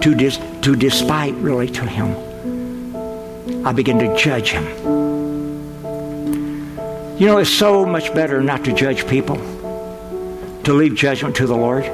to 0.00 0.14
dis, 0.14 0.38
to 0.62 0.76
despite 0.76 1.34
really 1.34 1.68
to 1.70 1.84
him. 1.84 2.14
I 3.66 3.72
began 3.72 3.98
to 3.98 4.16
judge 4.16 4.50
him. 4.52 4.64
You 7.18 7.26
know, 7.26 7.38
it's 7.38 7.50
so 7.50 7.84
much 7.84 8.14
better 8.14 8.40
not 8.40 8.64
to 8.64 8.72
judge 8.72 9.06
people, 9.08 9.36
to 10.62 10.72
leave 10.72 10.94
judgment 10.94 11.34
to 11.36 11.46
the 11.46 11.56
Lord. 11.56 11.84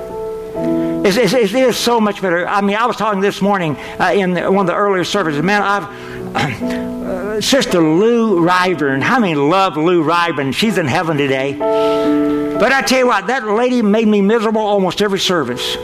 It's, 1.04 1.16
it's, 1.16 1.34
it 1.34 1.54
is 1.54 1.76
so 1.76 2.00
much 2.00 2.22
better. 2.22 2.46
I 2.46 2.60
mean, 2.60 2.76
I 2.76 2.86
was 2.86 2.96
talking 2.96 3.20
this 3.20 3.42
morning 3.42 3.76
uh, 3.98 4.12
in 4.14 4.34
one 4.34 4.58
of 4.58 4.66
the 4.68 4.74
earlier 4.74 5.02
services. 5.02 5.42
Man, 5.42 5.60
I've 5.60 5.88
Sister 7.44 7.80
Lou 7.80 8.40
Ryburn. 8.40 9.02
How 9.02 9.18
many 9.18 9.34
love 9.34 9.76
Lou 9.76 10.04
Ryburn? 10.04 10.54
She's 10.54 10.78
in 10.78 10.86
heaven 10.86 11.16
today. 11.16 11.54
But 11.54 12.70
I 12.70 12.82
tell 12.82 13.00
you 13.00 13.08
what, 13.08 13.26
that 13.26 13.44
lady 13.44 13.82
made 13.82 14.06
me 14.06 14.20
miserable 14.20 14.60
almost 14.60 15.02
every 15.02 15.18
service. 15.18 15.76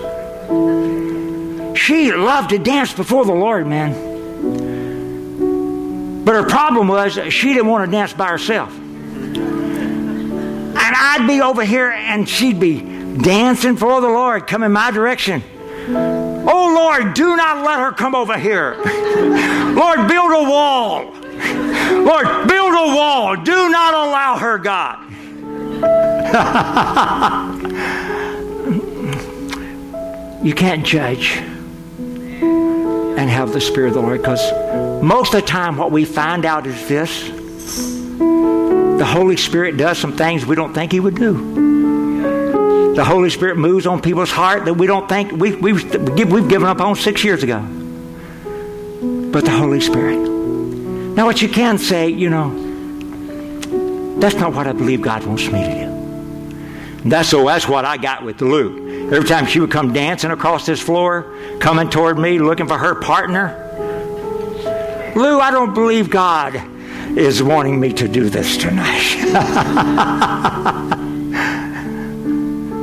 She 1.77 2.13
loved 2.13 2.51
to 2.51 2.59
dance 2.59 2.93
before 2.93 3.25
the 3.25 3.33
Lord, 3.33 3.67
man. 3.67 4.07
But 6.25 6.37
her 6.37 6.45
problem 6.45 6.87
was 6.87 7.19
she 7.31 7.55
didn't 7.55 7.67
want 7.67 7.87
to 7.87 7.91
dance 7.91 8.13
by 8.13 8.29
herself. 8.29 8.73
And 8.79 10.77
I'd 10.77 11.27
be 11.27 11.41
over 11.41 11.65
here 11.65 11.91
and 11.91 12.29
she'd 12.29 12.61
be 12.61 12.98
dancing 13.23 13.77
for 13.77 14.01
the 14.01 14.09
Lord, 14.09 14.47
come 14.47 14.63
in 14.63 14.73
my 14.73 14.91
direction. 14.91 15.43
Oh 15.91 16.73
Lord, 16.75 17.15
do 17.15 17.37
not 17.37 17.65
let 17.65 17.79
her 17.79 17.93
come 17.93 18.15
over 18.15 18.39
here. 18.39 18.77
Lord, 19.75 20.09
build 20.09 20.33
a 20.33 20.49
wall. 20.49 21.05
Lord, 21.05 22.49
build 22.49 22.75
a 22.75 22.95
wall. 22.95 23.37
Do 23.37 23.69
not 23.69 23.95
allow 23.95 24.39
her, 24.39 24.59
God. 24.59 25.05
you 30.45 30.55
can't 30.55 30.85
judge 30.85 31.39
and 31.39 33.31
have 33.31 33.53
the 33.53 33.61
Spirit 33.61 33.89
of 33.89 33.95
the 33.95 34.03
Lord 34.03 34.21
because 34.21 34.53
most 35.03 35.35
of 35.35 35.41
the 35.41 35.47
time 35.47 35.77
what 35.77 35.91
we 35.91 36.05
find 36.05 36.45
out 36.45 36.67
is 36.67 36.89
this 36.89 37.29
the 38.19 39.07
Holy 39.07 39.37
Spirit 39.37 39.77
does 39.77 39.99
some 39.99 40.17
things 40.17 40.45
we 40.45 40.57
don't 40.57 40.75
think 40.75 40.93
He 40.93 41.01
would 41.01 41.15
do. 41.15 41.78
The 42.99 43.05
Holy 43.05 43.31
Spirit 43.31 43.57
moves 43.57 43.87
on 43.87 44.03
people's 44.03 44.33
heart 44.33 44.65
that 44.65 44.75
we 44.75 44.89
don't 44.89 45.09
think 45.09 45.31
we, 45.31 45.55
we've, 45.55 45.85
we've 45.85 46.49
given 46.49 46.65
up 46.65 46.81
on 46.81 46.97
six 46.97 47.23
years 47.23 47.45
ago. 47.45 47.61
But 49.31 49.45
the 49.45 49.53
Holy 49.53 49.81
Spirit. 49.81 50.19
Now, 50.19 51.25
what 51.25 51.41
you 51.41 51.49
can 51.49 51.79
say, 51.79 52.09
you 52.09 52.29
know, 52.29 52.51
that's 54.19 54.35
not 54.35 54.53
what 54.53 54.67
I 54.67 54.73
believe 54.73 55.01
God 55.01 55.25
wants 55.25 55.47
me 55.47 55.63
to 55.63 55.75
do. 55.75 57.09
That's 57.09 57.29
so 57.29 57.47
that's 57.47 57.69
what 57.69 57.85
I 57.85 57.99
got 57.99 58.25
with 58.25 58.43
Lou. 58.43 59.13
Every 59.13 59.29
time 59.29 59.47
she 59.47 59.61
would 59.61 59.71
come 59.71 59.93
dancing 59.93 60.33
across 60.33 60.67
this 60.67 60.81
floor, 60.81 61.33
coming 61.61 61.89
toward 61.91 62.19
me, 62.19 62.41
looking 62.41 62.67
for 62.67 62.79
her 62.79 62.97
partner. 62.97 63.55
Lou, 65.15 65.39
I 65.39 65.53
don't 65.53 65.73
believe 65.73 66.11
God 66.11 66.61
is 67.17 67.45
wanting 67.45 67.79
me 67.79 67.93
to 67.93 68.09
do 68.09 68.29
this 68.29 68.57
tonight. 68.57 69.15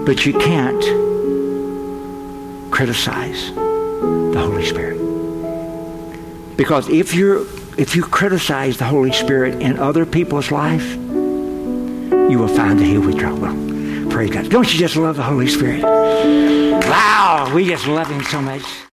but 0.05 0.25
you 0.25 0.33
can't 0.33 0.83
criticize 2.71 3.53
the 3.55 4.39
Holy 4.39 4.65
Spirit. 4.65 4.97
Because 6.57 6.87
if 6.89 7.13
you're 7.13 7.41
if 7.77 7.95
you 7.95 8.03
criticize 8.03 8.77
the 8.77 8.85
Holy 8.85 9.11
Spirit 9.11 9.61
in 9.61 9.77
other 9.79 10.05
people's 10.05 10.51
life, 10.51 10.95
you 10.95 12.37
will 12.39 12.47
find 12.47 12.79
that 12.79 12.85
He'll 12.85 13.01
withdraw. 13.01 13.33
Well, 13.33 14.09
praise 14.09 14.29
God. 14.29 14.49
Don't 14.49 14.71
you 14.71 14.79
just 14.79 14.95
love 14.95 15.17
the 15.17 15.23
Holy 15.23 15.47
Spirit? 15.47 15.83
Wow, 15.83 17.51
we 17.53 17.65
just 17.65 17.87
love 17.87 18.07
Him 18.07 18.23
so 18.23 18.41
much. 18.41 18.85